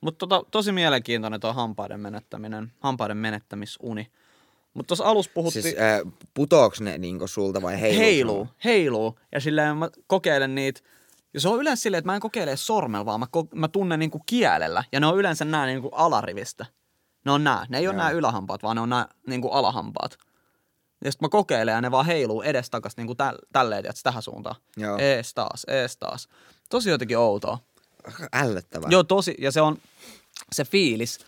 Mutta 0.00 0.26
tota, 0.26 0.46
tosi 0.50 0.72
mielenkiintoinen 0.72 1.40
tuo 1.40 1.52
hampaiden 1.52 2.00
menettäminen, 2.00 2.72
hampaiden 2.80 3.16
menettämisuni. 3.16 4.06
Mutta 4.74 4.88
tuossa 4.88 5.04
alussa 5.04 5.30
puhuttiin... 5.34 5.62
Siis 5.62 5.76
äh, 5.78 6.00
putooks 6.34 6.80
ne 6.80 6.98
niin 6.98 7.28
sulta 7.28 7.62
vai 7.62 7.80
heiluu? 7.80 7.98
heiluu, 8.04 8.48
heiluu. 8.64 9.18
Ja 9.32 9.40
silleen 9.40 9.76
mä 9.76 9.90
kokeilen 10.06 10.54
niitä. 10.54 10.80
Ja 11.34 11.40
se 11.40 11.48
on 11.48 11.60
yleensä 11.60 11.82
silleen, 11.82 11.98
että 11.98 12.08
mä 12.08 12.14
en 12.14 12.20
kokeile 12.20 12.56
sormella, 12.56 13.06
vaan 13.06 13.20
mä, 13.20 13.26
ko- 13.36 13.48
mä 13.58 13.68
tunnen 13.68 13.98
niinku 13.98 14.22
kielellä. 14.26 14.84
Ja 14.92 15.00
ne 15.00 15.06
on 15.06 15.18
yleensä 15.18 15.44
nää 15.44 15.66
niinku 15.66 15.88
alarivistä. 15.88 16.66
Ne 17.24 17.32
on 17.32 17.44
nää. 17.44 17.66
Ne 17.68 17.78
ei 17.78 17.86
ole 17.88 17.94
Joo. 17.94 18.02
nää 18.02 18.10
ylähampaat, 18.10 18.62
vaan 18.62 18.76
ne 18.76 18.80
on 18.82 18.88
nää 18.88 19.08
niinku 19.26 19.50
alahampaat. 19.50 20.18
Ja 21.04 21.12
sitten 21.12 21.26
mä 21.26 21.30
kokeilen 21.30 21.72
ja 21.72 21.80
ne 21.80 21.90
vaan 21.90 22.06
heiluu 22.06 22.42
edestakas 22.42 22.96
niinku 22.96 23.12
täl- 23.12 23.46
tälleen, 23.52 23.82
tiiätkö, 23.82 24.00
tähän 24.02 24.22
suuntaan. 24.22 24.56
Joo. 24.76 24.98
Ees 24.98 25.34
taas, 25.34 25.64
ees 25.68 25.96
taas. 25.96 26.28
Tosi 26.70 26.90
jotenkin 26.90 27.18
outoa. 27.18 27.58
Ällöttävää. 28.32 28.88
Joo, 28.90 29.02
tosi. 29.02 29.34
Ja 29.38 29.52
se 29.52 29.60
on, 29.60 29.78
se 30.52 30.64
fiilis 30.64 31.18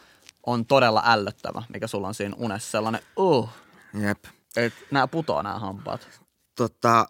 on 0.46 0.66
todella 0.66 1.02
ällöttävä, 1.06 1.62
mikä 1.68 1.86
sulla 1.86 2.08
on 2.08 2.14
siinä 2.14 2.36
unessa. 2.38 2.70
Sellainen, 2.70 3.02
uh, 3.16 3.48
Jep. 4.00 4.24
että 4.56 4.78
nää 4.90 5.06
putoaa 5.06 5.42
nää 5.42 5.58
hampaat. 5.58 6.08
Tota, 6.56 7.06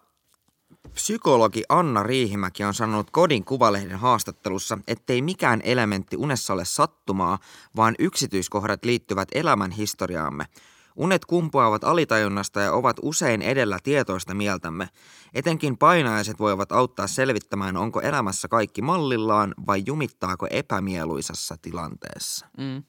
psykologi 0.93 1.63
Anna 1.69 2.03
Riihimäki 2.03 2.63
on 2.63 2.73
sanonut 2.73 3.11
Kodin 3.11 3.45
kuvalehden 3.45 3.99
haastattelussa, 3.99 4.77
ettei 4.87 5.21
mikään 5.21 5.61
elementti 5.63 6.17
unessa 6.17 6.53
ole 6.53 6.65
sattumaa, 6.65 7.39
vaan 7.75 7.95
yksityiskohdat 7.99 8.85
liittyvät 8.85 9.29
elämän 9.31 9.71
historiaamme. 9.71 10.45
Unet 10.95 11.25
kumpuavat 11.25 11.83
alitajunnasta 11.83 12.61
ja 12.61 12.73
ovat 12.73 12.97
usein 13.01 13.41
edellä 13.41 13.79
tietoista 13.83 14.33
mieltämme. 14.33 14.89
Etenkin 15.33 15.77
painajaiset 15.77 16.39
voivat 16.39 16.71
auttaa 16.71 17.07
selvittämään, 17.07 17.77
onko 17.77 18.01
elämässä 18.01 18.47
kaikki 18.47 18.81
mallillaan 18.81 19.53
vai 19.67 19.83
jumittaako 19.85 20.47
epämieluisassa 20.49 21.55
tilanteessa. 21.61 22.47
Mm. 22.57 22.83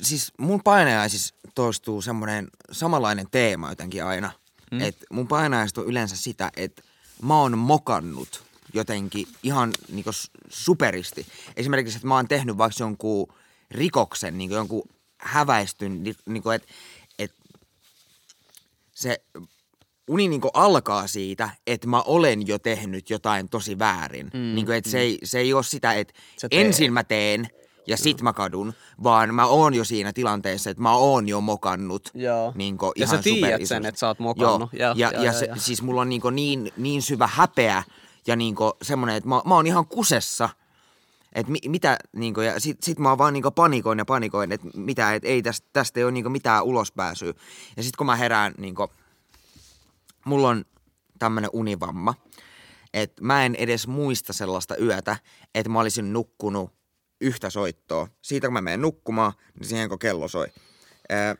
Siis 0.00 0.32
mun 0.38 0.60
painajaisissa 0.64 1.34
toistuu 1.54 2.02
semmoinen 2.02 2.48
samanlainen 2.72 3.26
teema 3.30 3.68
jotenkin 3.68 4.04
aina. 4.04 4.30
Mm. 4.72 4.80
Että 4.80 5.06
mun 5.10 5.28
painajaiset 5.28 5.78
on 5.78 5.86
yleensä 5.86 6.16
sitä, 6.16 6.50
että 6.56 6.82
mä 7.22 7.40
oon 7.40 7.58
mokannut 7.58 8.42
jotenkin 8.74 9.26
ihan 9.42 9.72
niinku 9.92 10.12
s- 10.12 10.30
superisti. 10.48 11.26
Esimerkiksi, 11.56 11.96
että 11.96 12.08
mä 12.08 12.14
oon 12.14 12.28
tehnyt 12.28 12.58
vaikka 12.58 12.76
jonkun 12.84 13.34
rikoksen, 13.70 14.38
niinku 14.38 14.54
jonkun 14.54 14.82
häväistyn, 15.18 16.02
ni- 16.02 16.14
niinku 16.26 16.50
että 16.50 16.68
et 17.18 17.32
se 18.94 19.20
uni 20.08 20.28
niinku 20.28 20.48
alkaa 20.54 21.06
siitä, 21.06 21.50
että 21.66 21.86
mä 21.88 22.02
olen 22.02 22.46
jo 22.46 22.58
tehnyt 22.58 23.10
jotain 23.10 23.48
tosi 23.48 23.78
väärin. 23.78 24.30
Mm, 24.34 24.54
niinku, 24.54 24.72
että 24.72 24.90
se, 24.90 24.98
ei, 25.00 25.18
se 25.24 25.38
ei 25.38 25.52
ole 25.52 25.62
sitä, 25.62 25.92
että 25.92 26.14
ensin 26.50 26.92
mä 26.92 27.04
teen 27.04 27.48
ja 27.86 27.96
sit 27.96 28.22
mä 28.22 28.32
kadun, 28.32 28.72
vaan 29.02 29.34
mä 29.34 29.46
oon 29.46 29.74
jo 29.74 29.84
siinä 29.84 30.12
tilanteessa, 30.12 30.70
että 30.70 30.82
mä 30.82 30.92
oon 30.96 31.28
jo 31.28 31.40
mokannut. 31.40 32.10
Joo. 32.14 32.52
Niinku 32.54 32.92
Ja 32.96 33.04
ihan 33.04 33.18
sä 33.18 33.22
tiedät 33.22 33.66
sen, 33.66 33.86
että 33.86 33.98
sä 33.98 34.06
oot 34.08 34.18
mokannut. 34.18 34.72
Joo. 34.72 34.80
Ja- 34.88 34.94
Ja, 34.96 35.10
ja- 35.12 35.18
ja, 35.18 35.24
ja- 35.24 35.32
se, 35.32 35.44
ja. 35.46 35.56
siis 35.56 35.82
mulla 35.82 36.00
on 36.00 36.08
niinku 36.08 36.30
niin, 36.30 36.72
niin 36.76 37.02
syvä 37.02 37.26
häpeä 37.32 37.82
ja 38.26 38.36
niinku 38.36 38.72
semmoinen, 38.82 39.16
että 39.16 39.28
mä, 39.28 39.42
mä 39.44 39.54
oon 39.54 39.66
ihan 39.66 39.86
kusessa. 39.86 40.48
Että 41.32 41.52
mi, 41.52 41.58
mitä, 41.68 41.98
niinku, 42.12 42.40
ja 42.40 42.60
sit, 42.60 42.82
sit 42.82 42.98
mä 42.98 43.18
vaan 43.18 43.32
niinku 43.32 43.50
panikoin 43.50 43.98
ja 43.98 44.04
panikoin, 44.04 44.52
että 44.52 44.66
mitä, 44.74 45.14
että 45.14 45.28
ei 45.28 45.42
tästä, 45.42 45.68
tästä 45.72 46.00
ei 46.00 46.04
ole 46.04 46.12
niinku 46.12 46.30
mitään 46.30 46.64
ulospääsyä. 46.64 47.32
Ja 47.76 47.82
sit 47.82 47.96
kun 47.96 48.06
mä 48.06 48.16
herään, 48.16 48.54
niinku, 48.58 48.88
mulla 50.24 50.48
on 50.48 50.64
tämmönen 51.18 51.50
univamma, 51.52 52.14
että 52.94 53.24
mä 53.24 53.44
en 53.44 53.54
edes 53.54 53.86
muista 53.86 54.32
sellaista 54.32 54.76
yötä, 54.76 55.16
että 55.54 55.68
mä 55.70 55.80
olisin 55.80 56.12
nukkunut 56.12 56.75
yhtä 57.20 57.50
soittoa. 57.50 58.08
Siitä 58.22 58.46
kun 58.46 58.52
mä 58.52 58.60
menen 58.60 58.82
nukkumaan, 58.82 59.32
niin 59.58 59.68
siihen 59.68 59.88
kun 59.88 59.98
kello 59.98 60.28
soi. 60.28 60.46
Ää, 61.08 61.36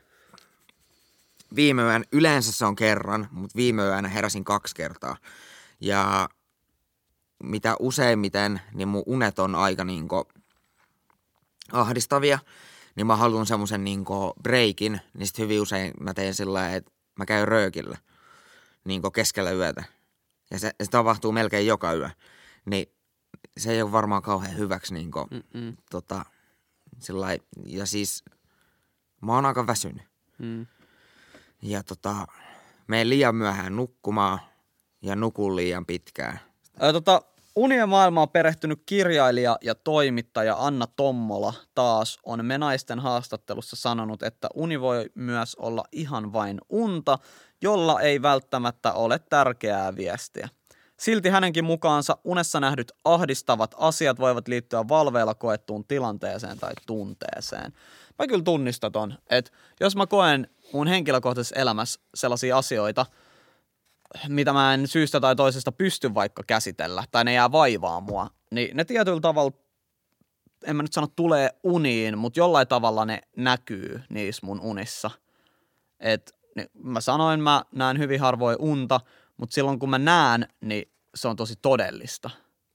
viime 1.55 1.81
yön, 1.83 2.03
yleensä 2.11 2.51
se 2.51 2.65
on 2.65 2.75
kerran, 2.75 3.27
mutta 3.31 3.55
viime 3.55 3.83
yönä 3.83 4.07
heräsin 4.07 4.43
kaksi 4.43 4.75
kertaa. 4.75 5.17
Ja 5.81 6.29
mitä 7.43 7.75
useimmiten, 7.79 8.61
niin 8.73 8.87
mun 8.87 9.03
unet 9.05 9.39
on 9.39 9.55
aika 9.55 9.83
niinku 9.83 10.27
ahdistavia, 11.71 12.39
niin 12.95 13.07
mä 13.07 13.15
haluan 13.15 13.45
semmoisen 13.45 13.83
niinku 13.83 14.33
breikin, 14.43 15.01
niin 15.13 15.27
sit 15.27 15.37
hyvin 15.37 15.61
usein 15.61 15.93
mä 15.99 16.13
teen 16.13 16.33
sillä 16.33 16.75
että 16.75 16.91
mä 17.15 17.25
käyn 17.25 17.47
röökillä 17.47 17.97
niinku 18.85 19.11
keskellä 19.11 19.51
yötä. 19.51 19.83
Ja 20.51 20.59
se, 20.59 20.71
se 20.83 20.89
tapahtuu 20.89 21.31
melkein 21.31 21.67
joka 21.67 21.93
yö. 21.93 22.09
Niin 22.65 22.96
se 23.57 23.71
ei 23.71 23.81
ole 23.81 23.91
varmaan 23.91 24.21
kauhean 24.21 24.57
hyväksi 24.57 24.93
niinku, 24.93 25.27
Mm-mm. 25.31 25.77
tota, 25.91 26.25
sillä 26.99 27.21
lailla- 27.21 27.45
ja 27.65 27.85
siis 27.85 28.23
mä 29.21 29.35
oon 29.35 29.45
aika 29.45 29.67
väsynyt. 29.67 30.03
Mm. 30.37 30.65
Ja 31.61 31.83
tota, 31.83 32.27
menen 32.87 33.09
liian 33.09 33.35
myöhään 33.35 33.75
nukkumaan 33.75 34.39
ja 35.01 35.15
nukun 35.15 35.55
liian 35.55 35.85
pitkään. 35.85 36.39
Ää, 36.79 36.93
tota, 36.93 37.21
Unien 37.57 37.89
maailmaan 37.89 38.29
perehtynyt 38.29 38.81
kirjailija 38.85 39.57
ja 39.61 39.75
toimittaja 39.75 40.55
Anna 40.59 40.87
Tommola 40.87 41.53
taas 41.75 42.19
on 42.23 42.45
Me 42.45 42.57
naisten 42.57 42.99
haastattelussa 42.99 43.75
sanonut, 43.75 44.23
että 44.23 44.47
uni 44.53 44.81
voi 44.81 45.05
myös 45.15 45.55
olla 45.55 45.83
ihan 45.91 46.33
vain 46.33 46.61
unta, 46.69 47.19
jolla 47.61 48.01
ei 48.01 48.21
välttämättä 48.21 48.93
ole 48.93 49.19
tärkeää 49.19 49.95
viestiä. 49.95 50.49
Silti 50.99 51.29
hänenkin 51.29 51.65
mukaansa 51.65 52.17
unessa 52.23 52.59
nähdyt 52.59 52.91
ahdistavat 53.05 53.75
asiat 53.77 54.19
voivat 54.19 54.47
liittyä 54.47 54.87
valveilla 54.87 55.33
koettuun 55.35 55.85
tilanteeseen 55.85 56.59
tai 56.59 56.73
tunteeseen. 56.85 57.73
Mä 58.19 58.27
kyllä 58.27 58.43
tunnistan 58.43 58.91
ton, 58.91 59.13
että 59.29 59.51
jos 59.79 59.95
mä 59.95 60.07
koen 60.07 60.47
mun 60.73 60.87
henkilökohtaisessa 60.87 61.55
elämässä 61.55 61.99
sellaisia 62.15 62.57
asioita, 62.57 63.05
mitä 64.27 64.53
mä 64.53 64.73
en 64.73 64.87
syystä 64.87 65.19
tai 65.19 65.35
toisesta 65.35 65.71
pysty 65.71 66.13
vaikka 66.13 66.43
käsitellä, 66.47 67.03
tai 67.11 67.23
ne 67.23 67.33
jää 67.33 67.51
vaivaa 67.51 67.99
mua, 68.01 68.29
niin 68.51 68.77
ne 68.77 68.85
tietyllä 68.85 69.21
tavalla, 69.21 69.51
en 70.63 70.75
mä 70.75 70.83
nyt 70.83 70.93
sano 70.93 71.07
tulee 71.15 71.49
uniin, 71.63 72.17
mutta 72.17 72.39
jollain 72.39 72.67
tavalla 72.67 73.05
ne 73.05 73.21
näkyy 73.35 74.01
niissä 74.09 74.45
mun 74.45 74.61
unissa. 74.61 75.11
Et 75.99 76.37
niin 76.55 76.69
mä 76.83 77.01
sanoin, 77.01 77.39
mä 77.39 77.63
näen 77.71 77.99
hyvin 77.99 78.19
harvoin 78.19 78.57
unta, 78.59 78.99
mutta 79.37 79.53
silloin 79.53 79.79
kun 79.79 79.89
mä 79.89 79.97
näen, 79.97 80.47
niin 80.61 80.91
se 81.15 81.27
on 81.27 81.35
tosi 81.35 81.55
todellista. 81.61 82.29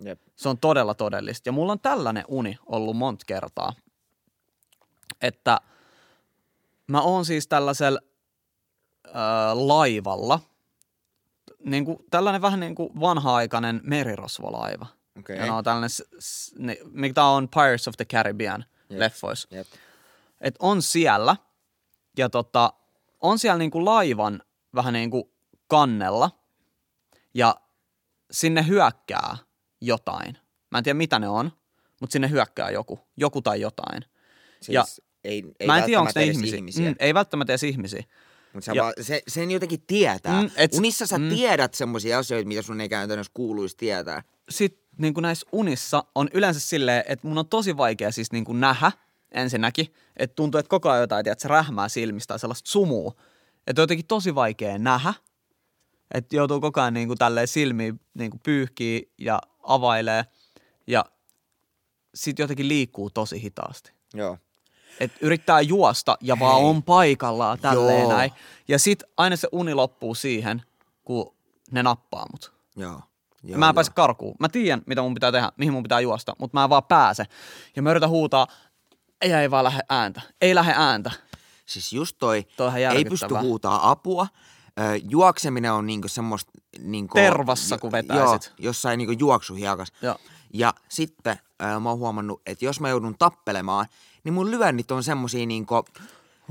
Jep. 0.04 0.20
Se 0.36 0.48
on 0.48 0.58
todella 0.58 0.94
todellista. 0.94 1.48
Ja 1.48 1.52
mulla 1.52 1.72
on 1.72 1.80
tällainen 1.80 2.24
uni 2.28 2.58
ollut 2.66 2.96
monta 2.96 3.24
kertaa, 3.26 3.72
että 5.20 5.60
mä 6.86 7.00
oon 7.00 7.24
siis 7.24 7.48
tällaisella 7.48 8.00
äh, 9.06 9.12
laivalla, 9.54 10.40
niin 11.64 11.84
kuin, 11.84 11.98
tällainen 12.10 12.42
vähän 12.42 12.60
niin 12.60 12.74
kuin 12.74 13.00
vanha-aikainen 13.00 13.80
merirosvolaiva. 13.84 14.86
Okei. 15.18 15.36
Ja 15.36 15.54
on 15.54 15.64
tällainen, 15.64 15.90
ne, 16.58 16.76
mikä 16.84 17.24
on 17.24 17.48
Pirates 17.48 17.88
of 17.88 17.94
the 17.96 18.04
Caribbean 18.04 18.64
Jep. 18.88 18.98
leffoissa. 18.98 19.48
Jep. 19.50 19.66
Et 20.40 20.54
on 20.58 20.82
siellä, 20.82 21.36
ja 22.18 22.28
tota, 22.28 22.72
on 23.20 23.38
siellä 23.38 23.58
niinku 23.58 23.84
laivan 23.84 24.42
vähän 24.74 24.92
niin 24.92 25.10
kuin 25.10 25.24
kannella, 25.66 26.30
ja 27.34 27.56
sinne 28.30 28.66
hyökkää 28.68 29.36
jotain. 29.80 30.38
Mä 30.70 30.78
en 30.78 30.84
tiedä 30.84 30.96
mitä 30.96 31.18
ne 31.18 31.28
on, 31.28 31.52
mutta 32.00 32.12
sinne 32.12 32.30
hyökkää 32.30 32.70
joku, 32.70 33.00
joku 33.16 33.42
tai 33.42 33.60
jotain. 33.60 34.04
Siis 34.60 34.74
Ja 34.74 34.84
ei, 35.24 35.44
ei 35.60 35.66
Mä 35.66 35.78
en 35.78 35.84
tiedä, 35.84 36.00
onko 36.00 36.12
ne 36.14 36.24
ihmisiä. 36.24 36.56
ihmisiä. 36.56 36.88
Mm, 36.90 36.96
ei 36.98 37.14
välttämättä 37.14 37.52
edes 37.52 37.62
ihmisiä. 37.62 38.04
Mutta 38.52 38.64
sä 38.66 38.72
Ja- 38.72 38.82
vaan, 38.82 38.92
se, 39.00 39.22
sen 39.28 39.50
jotenkin 39.50 39.82
tietää. 39.86 40.42
Mm, 40.42 40.50
et- 40.56 40.74
Unissa 40.74 41.06
sä 41.06 41.18
mm. 41.18 41.28
tiedät 41.28 41.74
semmoisia 41.74 42.18
asioita, 42.18 42.48
mitä 42.48 42.62
sun 42.62 42.80
ei 42.80 42.88
käytännössä 42.88 43.30
kuuluisi 43.34 43.76
tietää. 43.76 44.22
Sitten 44.48 44.82
niin 44.98 45.14
kuin 45.14 45.22
näissä 45.22 45.46
unissa 45.52 46.04
on 46.14 46.28
yleensä 46.34 46.60
silleen, 46.60 47.04
että 47.08 47.28
mun 47.28 47.38
on 47.38 47.48
tosi 47.48 47.76
vaikea 47.76 48.10
siis 48.12 48.32
niin 48.32 48.44
kuin 48.44 48.60
nähdä 48.60 48.92
ensinnäkin, 49.32 49.94
että 50.16 50.34
tuntuu, 50.34 50.58
että 50.58 50.68
koko 50.70 50.90
ajan 50.90 51.00
jotain, 51.00 51.28
että 51.28 51.42
se 51.42 51.48
rähmää 51.48 51.88
silmistä 51.88 52.28
tai 52.32 52.38
sellaista 52.38 52.70
sumua. 52.70 53.12
Että 53.66 53.82
on 53.82 53.84
jotenkin 53.84 54.06
tosi 54.06 54.34
vaikea 54.34 54.78
nähdä, 54.78 55.14
että 56.14 56.36
joutuu 56.36 56.60
koko 56.60 56.80
ajan 56.80 56.94
niin 56.94 57.08
kuin 57.08 57.18
tälleen 57.18 57.48
silmiin 57.48 58.00
niin 58.14 58.30
kuin 58.30 58.40
pyyhkii 58.44 59.12
ja 59.18 59.40
availee 59.62 60.24
ja 60.86 61.04
sitten 62.14 62.42
jotenkin 62.42 62.68
liikkuu 62.68 63.10
tosi 63.10 63.42
hitaasti. 63.42 63.92
Joo. 64.14 64.38
Että 65.00 65.18
yrittää 65.20 65.60
juosta 65.60 66.16
ja 66.20 66.38
vaan 66.38 66.60
Hei. 66.60 66.70
on 66.70 66.82
paikallaan 66.82 67.58
tälleen 67.58 68.00
Joo. 68.00 68.12
näin. 68.12 68.30
Ja 68.68 68.78
sitten 68.78 69.08
aina 69.16 69.36
se 69.36 69.48
uni 69.52 69.74
loppuu 69.74 70.14
siihen, 70.14 70.62
kun 71.04 71.34
ne 71.70 71.82
nappaa 71.82 72.26
mut. 72.32 72.52
Joo. 72.76 73.00
Joo, 73.44 73.58
Mä 73.58 73.66
en 73.66 73.68
joo. 73.68 73.74
pääse 73.74 73.92
karkuun. 73.92 74.36
Mä 74.40 74.48
tiedän, 74.48 74.82
mitä 74.86 75.02
mun 75.02 75.14
pitää 75.14 75.32
tehdä, 75.32 75.52
mihin 75.56 75.72
mun 75.72 75.82
pitää 75.82 76.00
juosta, 76.00 76.32
mutta 76.38 76.58
mä 76.58 76.64
en 76.64 76.70
vaan 76.70 76.84
pääse. 76.84 77.24
Ja 77.76 77.82
mä 77.82 77.90
yritän 77.90 78.10
huutaa, 78.10 78.46
Ei, 79.20 79.32
ei 79.32 79.50
vaan 79.50 79.64
lähde 79.64 79.80
ääntä. 79.88 80.20
Ei 80.40 80.54
lähde 80.54 80.72
ääntä. 80.76 81.10
Siis 81.66 81.92
just 81.92 82.16
toi, 82.18 82.46
Toi 82.56 82.84
ei 82.84 83.04
pysty 83.04 83.34
huutaa 83.40 83.90
apua. 83.90 84.26
Ö, 84.80 84.82
juokseminen 85.08 85.72
on 85.72 85.86
niinku 85.86 86.08
semmoista... 86.08 86.50
Niinku, 86.78 87.14
Tervassa, 87.14 87.78
kun 87.78 87.92
vetäisit. 87.92 88.44
Joo, 88.46 88.54
jossain 88.58 88.98
niinku 88.98 89.14
juoksuhiekas. 89.18 89.88
Joo. 90.02 90.16
Ja 90.54 90.74
sitten 90.88 91.36
ö, 91.62 91.80
mä 91.80 91.88
oon 91.90 91.98
huomannut, 91.98 92.42
että 92.46 92.64
jos 92.64 92.80
mä 92.80 92.88
joudun 92.88 93.14
tappelemaan, 93.18 93.86
niin 94.24 94.32
mun 94.32 94.50
lyönnit 94.50 94.90
on 94.90 95.04
semmosia 95.04 95.46
niinku... 95.46 95.84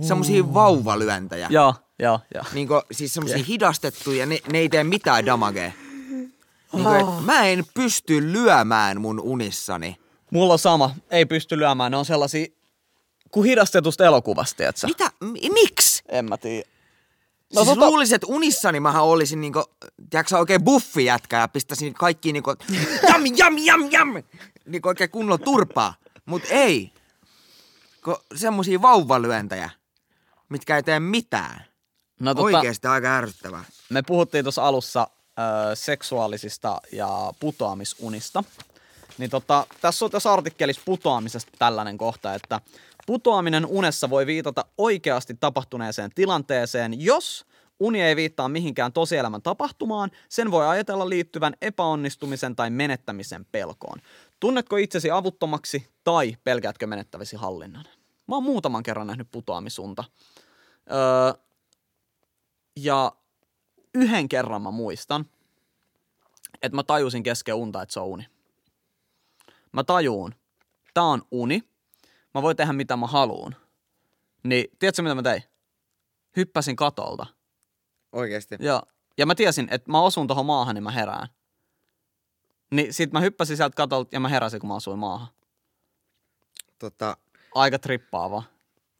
Semmosia 0.01 0.53
vauvalyöntejä. 0.53 1.47
Joo, 1.51 1.75
joo, 1.99 2.19
joo. 2.35 2.43
Niinku, 2.53 2.81
siis 2.91 3.13
semmosia 3.13 3.43
hidastettuja, 3.47 4.25
ne, 4.25 4.39
ne 4.51 4.57
ei 4.57 4.69
tee 4.69 4.83
mitään 4.83 5.25
damagea. 5.25 5.71
Niinku, 6.73 6.89
et 6.89 7.25
mä 7.25 7.45
en 7.45 7.65
pysty 7.73 8.33
lyömään 8.33 9.01
mun 9.01 9.19
unissani. 9.19 9.97
Mulla 10.31 10.53
on 10.53 10.59
sama. 10.59 10.95
Ei 11.09 11.25
pysty 11.25 11.59
lyömään. 11.59 11.91
Ne 11.91 11.97
on 11.97 12.05
sellaisia 12.05 12.45
kuin 13.31 13.49
hidastetusta 13.49 14.05
elokuvasta? 14.05 14.63
Mitä? 14.87 15.11
M- 15.19 15.53
miksi? 15.53 16.03
En 16.09 16.25
mä 16.25 16.37
tiedä. 16.37 16.69
No, 17.55 17.61
No 17.61 17.65
siis 17.65 17.77
tota- 17.77 17.81
luulisin, 17.85 18.15
että 18.15 18.27
unissani 18.27 18.79
mähän 18.79 19.03
olisin 19.03 19.41
niinku, 19.41 19.63
tiedätkö 20.09 20.37
oikein 20.37 20.63
buffi 20.63 21.05
jätkä 21.05 21.37
ja 21.39 21.47
pistäisin 21.47 21.93
kaikki 21.93 22.33
niinku, 22.33 22.55
jam, 23.09 23.21
jam, 23.37 23.57
jam, 23.57 23.81
jam, 23.91 24.23
niinku 24.65 24.87
oikein 24.87 25.09
kunnolla 25.09 25.37
turpaa. 25.37 25.93
Mut 26.25 26.43
ei. 26.49 26.93
Ko, 28.01 28.23
semmosia 28.35 28.81
vauvalyöntejä, 28.81 29.69
mitkä 30.49 30.75
ei 30.75 30.83
tee 30.83 30.99
mitään. 30.99 31.65
No, 32.19 32.35
tota, 32.35 32.45
Oikeesti 32.57 32.87
aika 32.87 33.15
ärsyttävää. 33.17 33.63
me 33.89 34.01
puhuttiin 34.01 34.45
tuossa 34.45 34.63
alussa 34.67 35.07
ö, 35.71 35.75
seksuaalisista 35.75 36.81
ja 36.91 37.33
putoamisunista. 37.39 38.43
Niin 39.17 39.29
tota, 39.29 39.65
tässä 39.81 40.05
on 40.05 40.11
tässä 40.11 40.33
artikkelissa 40.33 40.81
putoamisesta 40.85 41.51
tällainen 41.59 41.97
kohta, 41.97 42.33
että 42.33 42.61
putoaminen 43.11 43.65
unessa 43.65 44.09
voi 44.09 44.25
viitata 44.25 44.65
oikeasti 44.77 45.33
tapahtuneeseen 45.39 46.11
tilanteeseen, 46.15 47.01
jos 47.01 47.45
uni 47.79 48.01
ei 48.01 48.15
viittaa 48.15 48.49
mihinkään 48.49 48.93
tosielämän 48.93 49.41
tapahtumaan, 49.41 50.11
sen 50.29 50.51
voi 50.51 50.67
ajatella 50.67 51.09
liittyvän 51.09 51.53
epäonnistumisen 51.61 52.55
tai 52.55 52.69
menettämisen 52.69 53.45
pelkoon. 53.45 53.99
Tunnetko 54.39 54.77
itsesi 54.77 55.11
avuttomaksi 55.11 55.89
tai 56.03 56.37
pelkäätkö 56.43 56.87
menettäväsi 56.87 57.35
hallinnan? 57.35 57.85
Mä 58.27 58.35
oon 58.35 58.43
muutaman 58.43 58.83
kerran 58.83 59.07
nähnyt 59.07 59.27
putoamisunta. 59.31 60.03
Öö, 60.91 61.41
ja 62.75 63.11
yhden 63.95 64.29
kerran 64.29 64.61
mä 64.61 64.71
muistan, 64.71 65.25
että 66.61 66.75
mä 66.75 66.83
tajusin 66.83 67.23
kesken 67.23 67.55
unta, 67.55 67.81
että 67.81 67.93
se 67.93 67.99
on 67.99 68.07
uni. 68.07 68.25
Mä 69.71 69.83
tajuun, 69.83 70.35
tää 70.93 71.03
on 71.03 71.21
uni, 71.31 71.70
mä 72.33 72.41
voin 72.41 72.57
tehdä 72.57 72.73
mitä 72.73 72.97
mä 72.97 73.07
haluun. 73.07 73.55
Niin, 74.43 74.65
tiedätkö 74.79 75.01
mitä 75.01 75.15
mä 75.15 75.21
tein? 75.23 75.43
Hyppäsin 76.37 76.75
katolta. 76.75 77.25
Oikeesti. 78.11 78.55
Ja, 78.59 78.83
ja 79.17 79.25
mä 79.25 79.35
tiesin, 79.35 79.67
että 79.71 79.91
mä 79.91 80.01
osun 80.01 80.27
tohon 80.27 80.45
maahan, 80.45 80.75
niin 80.75 80.83
mä 80.83 80.91
herään. 80.91 81.27
Niin 82.71 82.93
sit 82.93 83.11
mä 83.11 83.19
hyppäsin 83.19 83.57
sieltä 83.57 83.75
katolta 83.75 84.09
ja 84.11 84.19
mä 84.19 84.29
heräsin, 84.29 84.59
kun 84.59 84.67
mä 84.67 84.75
asuin 84.75 84.99
maahan. 84.99 85.27
Tota, 86.79 87.17
Aika 87.55 87.79
trippaava. 87.79 88.43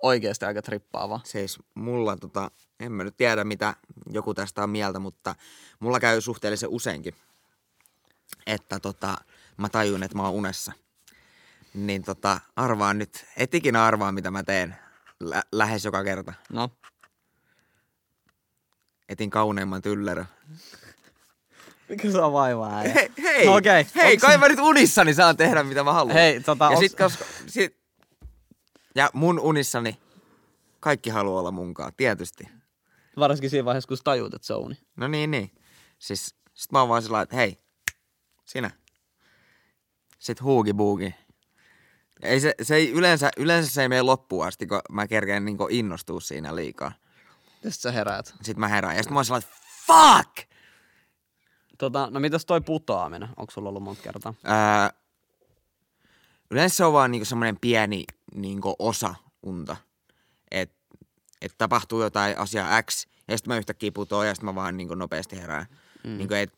Oikeesti 0.04 0.46
aika 0.46 0.62
trippaava. 0.62 1.20
siis 1.24 1.60
mulla 1.76 2.18
tota, 2.18 2.52
en 2.80 2.92
mä 2.92 3.04
nyt 3.04 3.18
tiedä 3.18 3.44
mitä 3.44 3.76
joku 4.10 4.34
tästä 4.34 4.64
on 4.64 4.70
mieltä, 4.70 5.00
mutta 5.00 5.36
mulla 5.80 6.00
käy 6.00 6.22
suhteellisen 6.22 6.70
useinkin, 6.70 7.16
että 8.48 8.80
tota, 8.80 9.18
mä 9.58 9.70
tajun, 9.70 10.04
että 10.04 10.18
mä 10.18 10.24
oon 10.24 10.34
unessa. 10.34 10.72
Niin 11.74 12.04
tota, 12.04 12.40
arvaan 12.56 12.98
nyt, 12.98 13.26
et 13.38 13.54
ikinä 13.54 13.86
arvaa 13.86 14.12
mitä 14.12 14.32
mä 14.32 14.44
teen 14.44 14.76
lä- 15.20 15.44
lähes 15.52 15.86
joka 15.86 16.04
kerta. 16.04 16.34
No, 16.50 16.70
Etin 19.10 19.30
kauneimman 19.30 19.82
tyllerö. 19.82 20.26
mikä 21.90 22.12
se 22.12 22.18
on 22.22 22.34
vaivaa? 22.34 22.82
Hei, 22.82 23.12
hei, 23.24 23.46
No 23.46 23.56
okei. 23.56 23.86
hei 23.96 24.16
Onks- 24.16 24.20
kai 24.22 24.38
mä 24.38 24.48
nyt 24.48 24.60
unissani 24.60 25.14
saan 25.14 25.38
tehdä 25.38 25.64
mitä 25.64 25.84
mä 25.84 25.94
haluan. 25.94 26.14
Hei, 26.16 26.40
tota, 26.40 26.66
ja 26.66 26.70
onks- 26.72 26.80
sit, 26.80 26.96
koska, 26.98 27.26
sit, 27.48 27.78
ja 28.96 29.10
mun 29.14 29.40
unissani 29.40 30.00
kaikki 30.80 31.10
haluaa 31.10 31.40
olla 31.40 31.52
munkaan, 31.52 31.92
tietysti. 31.98 32.44
Varsinkin 33.20 33.50
siinä 33.50 33.66
vaiheessa, 33.66 33.88
kun 33.88 33.98
sä 33.98 34.04
tajuut, 34.04 34.34
että 34.34 34.48
se 34.48 34.54
on 34.54 34.62
uni. 34.62 34.78
No 34.96 35.08
niin, 35.08 35.32
niin. 35.32 35.52
Siis 36.00 36.36
sit 36.54 36.72
mä 36.72 36.80
oon 36.80 36.90
vaan 36.90 37.02
sillä 37.02 37.22
että 37.22 37.36
hei, 37.36 37.58
sinä. 38.46 38.72
Sit 40.20 40.42
huugi 40.42 40.74
buugi. 40.74 41.16
Ei 42.22 42.40
se, 42.40 42.56
se 42.62 42.76
ei, 42.76 42.92
yleensä, 42.92 43.30
yleensä 43.38 43.72
se 43.72 43.82
ei 43.82 43.90
mene 43.90 44.02
loppuun 44.02 44.48
asti, 44.48 44.68
kun 44.68 44.82
mä 44.92 45.08
kerkeen 45.08 45.46
niin 45.46 45.58
innostua 45.70 46.20
siinä 46.20 46.56
liikaa. 46.56 46.92
Tästä 47.62 47.82
sä 47.82 47.92
heräät. 47.92 48.34
Sit 48.42 48.58
mä 48.58 48.68
herään 48.68 48.96
ja 48.96 49.04
sit 49.04 49.12
mä 49.12 49.20
oon 49.20 49.38
että 49.38 49.56
fuck! 49.88 50.50
Tota, 51.78 52.08
no 52.12 52.20
mitäs 52.20 52.46
toi 52.46 52.62
putoaminen? 52.62 53.30
Onko 53.38 53.52
sulla 53.52 53.70
ollut 53.70 53.84
monta 53.84 54.02
kertaa? 54.02 54.34
Ää, 54.44 54.90
yleensä 56.52 56.76
se 56.76 56.86
on 56.86 56.94
vaan 56.94 57.12
niinku 57.12 57.26
semmoinen 57.26 57.58
pieni 57.62 58.04
niinku 58.36 58.76
osa 58.80 59.16
unta. 59.44 59.78
Että 60.52 60.76
et 61.42 61.56
tapahtuu 61.58 62.02
jotain 62.02 62.38
asiaa 62.38 62.84
X 62.84 63.08
ja 63.28 63.38
sitten 63.38 63.54
mä 63.54 63.58
yhtäkkiä 63.58 63.92
putoan 63.92 64.28
ja 64.28 64.36
sitten 64.36 64.46
mä 64.46 64.56
vaan 64.56 64.78
niinku 64.78 64.96
nopeasti 64.96 65.36
herään. 65.38 65.66
Mm. 66.04 66.18
Niinku, 66.18 66.34
et, 66.34 66.54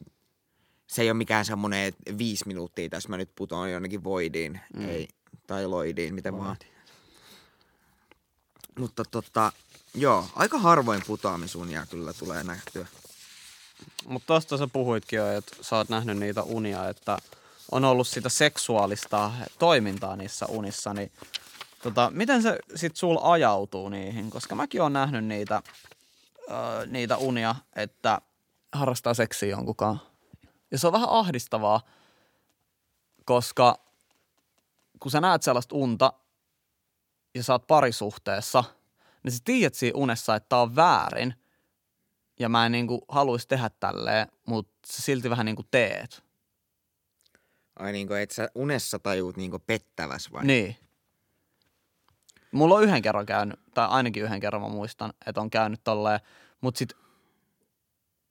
se 0.87 1.01
ei 1.01 1.09
ole 1.09 1.17
mikään 1.17 1.45
semmoinen, 1.45 1.79
että 1.79 2.17
viisi 2.17 2.47
minuuttia 2.47 2.89
tässä 2.89 3.09
mä 3.09 3.17
nyt 3.17 3.29
putoan 3.35 3.71
jonnekin 3.71 4.03
voidiin. 4.03 4.59
Mm. 4.75 4.89
Ei, 4.89 5.07
tai 5.47 5.67
loidiin, 5.67 6.15
miten 6.15 6.37
vaan. 6.37 6.57
Mutta 8.79 9.03
tota, 9.11 9.51
joo, 9.93 10.25
aika 10.35 10.57
harvoin 10.57 11.01
putoamisunia 11.07 11.85
kyllä 11.89 12.13
tulee 12.13 12.43
nähtyä. 12.43 12.87
Mutta 14.05 14.27
tosta 14.27 14.57
sä 14.57 14.67
puhuitkin 14.67 15.17
jo, 15.17 15.37
että 15.37 15.55
sä 15.61 15.75
oot 15.75 15.89
nähnyt 15.89 16.17
niitä 16.17 16.43
unia, 16.43 16.89
että 16.89 17.17
on 17.71 17.85
ollut 17.85 18.07
sitä 18.07 18.29
seksuaalista 18.29 19.31
toimintaa 19.59 20.15
niissä 20.15 20.45
unissa, 20.45 20.93
niin 20.93 21.11
tota, 21.83 22.11
miten 22.13 22.41
se 22.41 22.59
sit 22.75 22.95
sul 22.95 23.17
ajautuu 23.21 23.89
niihin? 23.89 24.29
Koska 24.29 24.55
mäkin 24.55 24.81
oon 24.81 24.93
nähnyt 24.93 25.25
niitä, 25.25 25.61
öö, 26.51 26.85
niitä 26.85 27.17
unia, 27.17 27.55
että 27.75 28.21
harrastaa 28.71 29.13
seksiä 29.13 29.49
jonkunkaan. 29.49 30.01
Ja 30.71 30.77
se 30.77 30.87
on 30.87 30.93
vähän 30.93 31.09
ahdistavaa, 31.09 31.81
koska 33.25 33.82
kun 35.03 35.11
sä 35.11 35.21
näet 35.21 35.43
sellaista 35.43 35.75
unta 35.75 36.13
ja 37.35 37.43
sä 37.43 37.53
oot 37.53 37.67
parisuhteessa, 37.67 38.63
niin 39.23 39.31
sä 39.31 39.39
tiedät 39.45 39.75
siinä 39.75 39.97
unessa, 39.97 40.35
että 40.35 40.49
tää 40.49 40.61
on 40.61 40.75
väärin– 40.75 41.33
ja 42.39 42.49
mä 42.49 42.65
en 42.65 42.71
niinku 42.71 43.05
haluaisi 43.07 43.47
tehdä 43.47 43.69
tälleen, 43.79 44.27
mutta 44.45 44.73
sä 44.87 45.01
silti 45.01 45.29
vähän 45.29 45.45
niinku 45.45 45.63
teet. 45.71 46.23
Ai 47.79 47.91
niinku, 47.91 48.13
että 48.13 48.35
sä 48.35 48.49
unessa 48.55 48.99
tajuut 48.99 49.37
niinku 49.37 49.59
pettäväs 49.59 50.31
vai? 50.31 50.45
Niin. 50.45 50.75
Mulla 52.51 52.75
on 52.75 52.83
yhden 52.83 53.01
kerran 53.01 53.25
käynyt, 53.25 53.59
tai 53.73 53.87
ainakin 53.89 54.23
yhden 54.23 54.39
kerran 54.39 54.61
mä 54.61 54.67
muistan, 54.67 55.13
että 55.25 55.41
on 55.41 55.49
käynyt 55.49 55.83
tolleen, 55.83 56.19
mutta 56.61 56.79
sit 56.79 56.93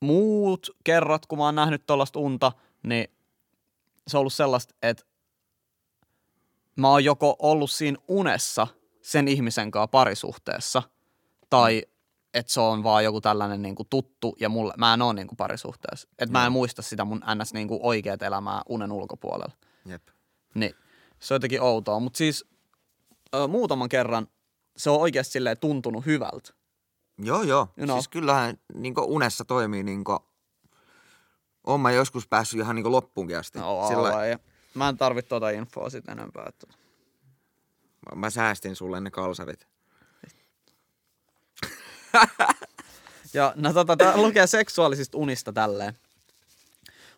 muut 0.01 0.71
kerrat, 0.85 1.27
kun 1.27 1.39
mä 1.39 1.45
oon 1.45 1.55
nähnyt 1.55 1.87
tollasta 1.87 2.19
unta, 2.19 2.53
niin 2.83 3.09
se 4.07 4.17
on 4.17 4.21
ollut 4.21 4.33
sellaista, 4.33 4.75
että 4.83 5.05
mä 6.77 6.89
oon 6.89 7.05
joko 7.05 7.37
ollut 7.39 7.71
siinä 7.71 7.99
unessa 8.09 8.67
sen 9.03 9.29
ihmisen 9.29 9.71
kanssa 9.71 9.87
parisuhteessa, 9.89 10.83
tai 11.51 11.83
että 12.35 12.53
se 12.53 12.61
on 12.61 12.83
vaan 12.83 13.05
joku 13.05 13.21
tällainen 13.21 13.63
niinku 13.63 13.85
tuttu 13.85 14.37
ja 14.41 14.49
mulle, 14.49 14.75
mä 14.79 14.95
en 14.95 15.03
oo 15.03 15.13
niinku 15.13 15.35
parisuhteessa. 15.37 16.09
Että 16.19 16.33
mä 16.33 16.47
en 16.47 16.53
muista 16.53 16.83
sitä 16.83 17.05
mun 17.05 17.23
ns 17.35 17.53
niinku 17.55 17.79
oikeat 17.83 18.23
elämää 18.23 18.63
unen 18.69 18.93
ulkopuolella. 18.93 19.53
Jep. 19.87 20.03
Niin, 20.55 20.75
se 21.21 21.35
on 21.35 21.37
jotenkin 21.37 21.63
outoa. 21.63 22.01
Mutta 22.01 22.17
siis 22.17 22.45
ö, 23.35 23.49
muutaman 23.49 23.89
kerran 23.89 24.29
se 24.77 24.91
on 24.91 25.01
oikeasti 25.01 25.33
silleen 25.33 25.59
tuntunut 25.59 26.07
hyvältä. 26.07 26.53
Joo, 27.19 27.43
joo. 27.43 27.59
You 27.61 27.69
No. 27.77 27.85
know. 27.85 27.97
Siis 27.97 28.09
kyllähän 28.09 28.59
niin 28.75 28.95
unessa 29.01 29.45
toimii 29.45 29.83
niin 29.83 30.05
kuin... 30.05 30.19
Oon 31.67 31.81
mä 31.81 31.91
joskus 31.91 32.29
päässyt 32.29 32.61
ihan 32.61 32.77
niin 32.77 32.93
loppuunkin 32.93 33.39
asti. 33.39 33.59
No, 33.59 33.89
Sillä 33.89 34.09
Sillä... 34.11 34.27
ja 34.27 34.39
mä 34.75 34.89
en 34.89 34.97
tarvitse 34.97 35.29
tuota 35.29 35.51
infoa 35.51 35.91
sit 35.91 36.09
enempää. 36.09 36.45
Että... 36.49 36.67
mä- 38.11 38.17
mä 38.17 38.31
säästin 38.31 38.77
sulle 38.77 39.01
ne 39.01 39.11
kalsarit. 39.11 39.67
Ja 43.35 43.53
no 43.57 43.73
tota, 43.73 43.97
tää 43.97 44.17
lukee 44.17 44.47
seksuaalisista 44.47 45.19
unista 45.19 45.53
tälleen. 45.53 45.99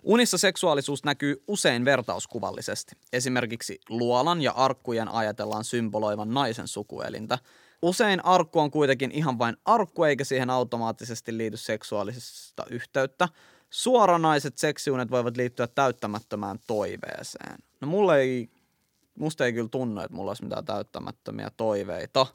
Unissa 0.03 0.39
seksuaalisuus 0.39 1.05
näkyy 1.05 1.43
usein 1.49 1.85
vertauskuvallisesti. 1.85 2.97
Esimerkiksi 3.13 3.81
luolan 3.89 4.43
ja 4.43 4.53
arkkujen 4.53 5.09
ajatellaan 5.09 5.65
symboloivan 5.65 6.35
naisen 6.35 6.69
sukuelintä. 6.69 7.39
Usein 7.83 8.25
arkku 8.25 8.61
on 8.61 8.71
kuitenkin 8.71 9.11
ihan 9.11 9.39
vain 9.39 9.57
arkku, 9.65 10.05
eikä 10.05 10.25
siihen 10.25 10.51
automaattisesti 10.51 11.37
liity 11.37 11.57
seksuaalista 11.57 12.65
yhteyttä. 12.71 13.29
Suoranaiset 13.75 14.59
seksiunet 14.59 15.11
voivat 15.11 15.37
liittyä 15.37 15.67
täyttämättömään 15.67 16.59
toiveeseen. 16.67 17.59
No 17.81 17.89
mulle 17.89 18.19
ei 18.21 18.49
musta 19.19 19.47
ei 19.47 19.53
kyllä 19.53 19.69
tunnu, 19.69 20.01
että 20.01 20.17
mulla 20.17 20.31
olisi 20.31 20.43
mitään 20.45 20.65
täyttämättömiä 20.65 21.51
toiveita. 21.57 22.27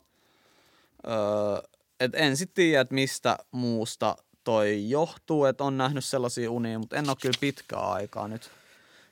Öö, 1.08 1.70
et 2.00 2.12
en 2.16 2.38
sitten 2.38 2.56
tiedä, 2.56 2.82
että 2.82 2.94
mistä 2.96 3.38
muusta 3.52 4.16
toi 4.44 4.90
johtuu, 4.90 5.46
että 5.46 5.64
on 5.64 5.78
nähnyt 5.78 6.06
sellaisia 6.06 6.52
unia, 6.52 6.80
mutta 6.80 6.96
en 6.96 7.10
ole 7.10 7.18
kyllä 7.22 7.38
pitkää 7.40 7.80
aikaa 7.80 8.28
nyt 8.28 8.52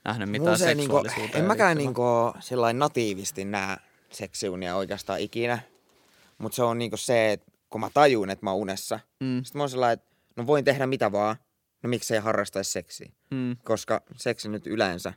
nähnyt 0.05 0.29
mitään 0.29 0.45
Mulla 0.45 0.57
se 0.57 0.75
niinku, 0.75 0.81
seksuaalisuuteen. 0.95 1.41
en 1.41 1.47
mäkään 1.47 1.77
niinku 1.77 2.01
sellainen 2.39 2.79
natiivisti 2.79 3.45
näe 3.45 3.77
seksiunia 4.11 4.75
oikeastaan 4.75 5.19
ikinä. 5.19 5.59
Mutta 6.37 6.55
se 6.55 6.63
on 6.63 6.77
niinku 6.77 6.97
se, 6.97 7.31
että 7.31 7.51
kun 7.69 7.81
mä 7.81 7.89
tajun, 7.93 8.29
että 8.29 8.45
mä 8.45 8.51
oon 8.51 8.59
unessa, 8.59 8.99
Mm. 9.19 9.43
sitten 9.43 9.59
mä 9.59 9.63
oon 9.63 9.69
sellainen, 9.69 9.93
että 9.93 10.11
no 10.35 10.47
voin 10.47 10.65
tehdä 10.65 10.87
mitä 10.87 11.11
vaan, 11.11 11.35
no 11.83 11.89
miksei 11.89 12.19
harrastaisi 12.19 12.71
seksiä. 12.71 13.11
Mm. 13.31 13.57
Koska 13.63 14.01
seksi 14.15 14.49
nyt 14.49 14.67
yleensä 14.67 15.13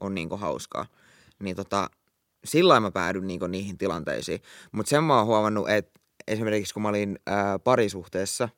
on 0.00 0.14
niinku 0.14 0.36
hauskaa. 0.36 0.86
Niin 1.38 1.56
tota, 1.56 1.90
sillä 2.44 2.80
mä 2.80 2.90
päädyn 2.90 3.26
niinku 3.26 3.46
niihin 3.46 3.78
tilanteisiin. 3.78 4.42
Mutta 4.72 4.90
sen 4.90 5.04
mä 5.04 5.18
oon 5.18 5.26
huomannut, 5.26 5.70
että 5.70 6.00
esimerkiksi 6.26 6.74
kun 6.74 6.82
mä 6.82 6.88
olin 6.88 7.18
ää, 7.26 7.58
parisuhteessa 7.58 8.48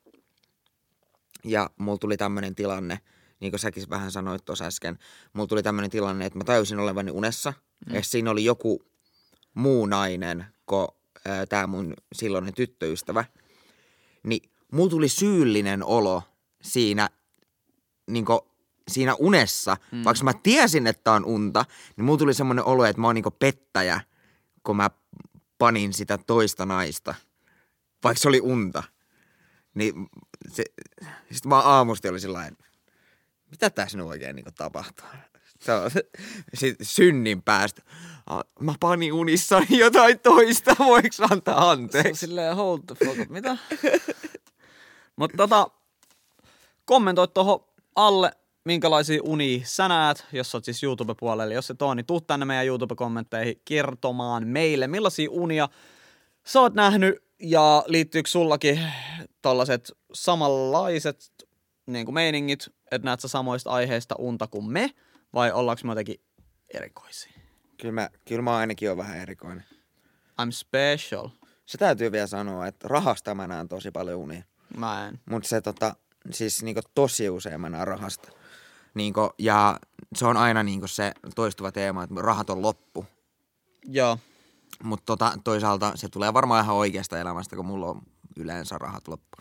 ja 1.45 1.71
mulla 1.79 1.99
tuli 1.99 2.17
tämmöinen 2.17 2.55
tilanne, 2.55 2.99
niin 3.41 3.53
kuin 3.53 3.61
säkin 3.61 3.91
vähän 3.91 4.11
sanoit 4.11 4.45
tuossa 4.45 4.65
äsken, 4.65 4.99
mulla 5.33 5.47
tuli 5.47 5.63
tämmöinen 5.63 5.91
tilanne, 5.91 6.27
että 6.27 6.39
mä 6.39 6.45
tajusin 6.45 6.79
olevani 6.79 7.11
unessa, 7.11 7.53
mm. 7.87 7.95
ja 7.95 8.03
siinä 8.03 8.31
oli 8.31 8.45
joku 8.45 8.83
muu 9.55 9.87
nainen 9.87 10.47
kuin 10.67 10.89
tämä 11.49 11.67
mun 11.67 11.95
silloinen 12.15 12.55
tyttöystävä, 12.55 13.25
niin 14.23 14.51
mulla 14.73 14.91
tuli 14.91 15.09
syyllinen 15.09 15.85
olo 15.85 16.23
siinä, 16.63 17.11
niin 18.11 18.25
siinä 18.89 19.15
unessa, 19.15 19.77
mm. 19.93 20.05
vaikka 20.05 20.25
mä 20.25 20.33
tiesin, 20.43 20.87
että 20.87 21.13
on 21.13 21.25
unta, 21.25 21.65
niin 21.97 22.05
mulla 22.05 22.19
tuli 22.19 22.35
semmoinen 22.35 22.65
olo, 22.65 22.85
että 22.85 23.01
mä 23.01 23.07
oon 23.09 23.15
niin 23.15 23.25
pettäjä, 23.39 24.01
kun 24.63 24.77
mä 24.77 24.91
panin 25.59 25.93
sitä 25.93 26.19
toista 26.19 26.67
naista, 26.67 27.15
vaikka 28.05 28.21
se 28.23 28.29
oli 28.29 28.41
unta. 28.41 28.83
Niin 29.75 29.95
se, 30.53 30.65
sitten 31.33 31.49
mä 31.49 31.59
aamusti 31.61 32.09
oli 32.09 32.21
sellainen, 32.21 32.57
mitä 33.51 33.71
tässä 33.71 33.99
nyt 33.99 34.07
oikein 34.07 34.37
niin 34.37 34.47
tapahtuu? 34.57 35.07
Se 35.61 35.73
on 35.73 35.91
sit 36.55 36.77
synnin 36.83 37.43
päästä. 37.43 37.83
"Ah, 38.27 38.45
Mä 38.61 38.75
panin 38.81 39.13
unissani 39.13 39.67
jotain 39.79 40.19
toista, 40.21 40.77
voiko 40.79 41.09
antaa 41.31 41.71
anteeksi? 41.71 42.21
silleen 42.27 42.57
hold 42.57 42.81
the 42.87 43.07
fuck. 43.07 43.31
Mitä? 43.31 43.57
Mutta 45.17 45.37
tota, 45.37 45.71
kommentoi 46.85 47.29
tuohon 47.29 47.65
alle, 47.97 48.33
minkälaisia 48.65 49.21
unia 49.23 49.61
sä 49.65 49.89
näet, 49.89 50.27
jos 50.33 50.55
oot 50.55 50.65
siis 50.65 50.83
YouTube-puolella. 50.83 51.55
Jos 51.55 51.71
et 51.71 51.83
oo, 51.83 51.95
niin 51.95 52.07
tuu 52.07 52.21
tänne 52.21 52.47
meidän 52.47 52.67
YouTube-kommentteihin 52.67 53.61
kertomaan 53.65 54.47
meille, 54.47 54.87
millaisia 54.87 55.31
unia 55.31 55.69
sä 56.47 56.61
oot 56.61 56.75
nähnyt 56.75 57.25
ja 57.39 57.85
liittyykö 57.87 58.31
sullakin 58.31 58.81
tällaiset 59.43 59.93
samanlaiset 60.13 61.33
niin 61.87 62.05
kuin 62.05 62.15
meiningit, 62.15 62.67
että 62.91 63.05
näet 63.05 63.21
sä 63.21 63.29
samoista 63.29 63.71
aiheista 63.71 64.15
unta 64.19 64.47
kuin 64.47 64.73
me, 64.73 64.91
vai 65.35 65.53
ollaanko 65.53 65.81
me 65.85 65.91
jotenkin 65.91 66.21
erikoisia? 66.75 67.33
Kyllä 67.77 67.93
mä, 67.93 68.11
kyllä 68.25 68.43
mä 68.43 68.57
ainakin 68.57 68.91
on 68.91 68.97
vähän 68.97 69.17
erikoinen. 69.17 69.65
I'm 70.43 70.51
special. 70.51 71.29
Se 71.67 71.79
täytyy 71.79 72.13
vielä 72.13 72.27
sanoa, 72.27 72.67
että 72.67 72.89
rahasta 72.89 73.35
mä 73.35 73.47
näen 73.47 73.69
tosi 73.69 73.91
paljon 73.91 74.21
unia. 74.21 74.43
Mä 74.77 75.09
en. 75.09 75.21
Mutta 75.31 75.49
se 75.49 75.61
tota, 75.61 75.97
siis 76.31 76.63
niinku 76.63 76.81
tosi 76.95 77.31
usein 77.31 77.61
mä 77.61 77.71
näen 77.71 77.87
rahasta. 77.87 78.29
Niinku, 78.95 79.31
ja 79.39 79.81
se 80.15 80.27
on 80.27 80.37
aina 80.37 80.63
niinku 80.63 80.87
se 80.87 81.13
toistuva 81.35 81.73
teema, 81.73 82.03
että 82.03 82.15
rahat 82.19 82.51
on 82.51 82.63
loppu. 82.63 83.07
Joo. 83.85 84.19
Mutta 84.83 85.07
tota, 85.07 85.33
toisaalta 85.45 85.93
se 85.95 86.09
tulee 86.09 86.35
varmaan 86.35 86.65
ihan 86.65 86.77
oikeasta 86.77 87.19
elämästä, 87.19 87.57
kun 87.57 87.67
mulla 87.67 87.87
on 87.87 88.03
yleensä 88.37 88.79
rahat 88.79 89.09
loppu. 89.09 89.39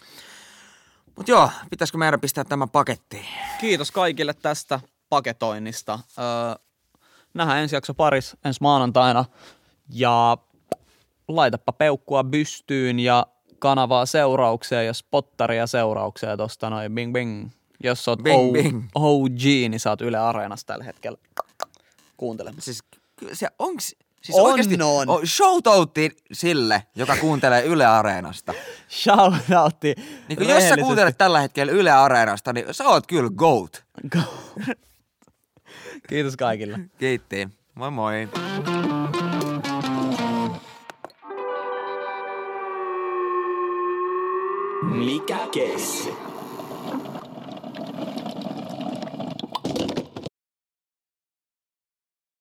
Mutta 1.16 1.32
joo, 1.32 1.50
pitäisikö 1.70 1.98
meidän 1.98 2.22
pistää 2.22 2.44
tämä 2.44 2.68
pakettiin? 2.68 3.26
Kiitos 3.60 3.92
kaikille 3.92 4.34
tästä 4.34 4.80
paketoinnista. 5.10 6.00
Öö, 6.20 6.66
nähdään 7.34 7.60
ensi 7.60 7.76
jakso 7.76 7.94
paris 7.94 8.38
ensi 8.46 8.58
maanantaina. 8.62 9.26
Ja 9.90 10.38
laitapa 11.28 11.72
peukkua 11.72 12.24
bystyyn 12.24 13.00
ja 13.00 13.28
kanavaa 13.64 14.06
seuraukseen 14.06 14.86
ja 14.86 14.94
spottaria 14.94 15.68
seuraukseen 15.68 16.38
tosta 16.38 16.70
noin 16.70 16.92
bing 16.96 17.14
bing. 17.14 17.50
Jos 17.84 18.08
oot 18.08 18.20
Bing, 18.24 18.50
o- 18.50 18.52
bing. 18.52 18.84
OG, 18.96 19.70
niin 19.70 19.80
sä 19.80 19.90
oot 19.90 20.02
Yle 20.02 20.18
Areenassa 20.18 20.68
tällä 20.68 20.84
hetkellä 20.84 21.18
kuuntelemassa. 22.18 22.66
Siis 22.74 22.84
se 23.34 23.48
onks... 23.60 23.96
Siis 24.22 24.38
On, 24.38 24.46
oikeasti, 24.46 24.78
on. 24.84 25.10
o- 25.10 25.26
shoutoutti 25.26 26.12
sille, 26.32 26.84
joka 26.96 27.16
kuuntelee 27.16 27.64
Yle 27.64 27.86
Areenasta. 27.86 28.54
Shoutoutti. 29.04 29.96
Niin 30.28 30.38
kun 30.38 30.48
jos 30.48 30.64
sä 30.70 30.78
kuuntelet 30.78 31.18
tällä 31.18 31.40
hetkellä 31.42 31.72
Yle 31.74 31.92
Areenasta, 31.92 32.54
niin 32.54 32.66
sä 32.72 32.84
oot 32.88 33.08
kyllä 33.08 33.30
GOAT. 33.36 33.84
Kiitos 36.10 36.36
kaikille. 36.38 36.80
Kiitti. 36.98 37.50
Moi 37.76 37.92
moi. 37.92 38.30
Mikä 44.92 45.38
keissi? 45.52 46.14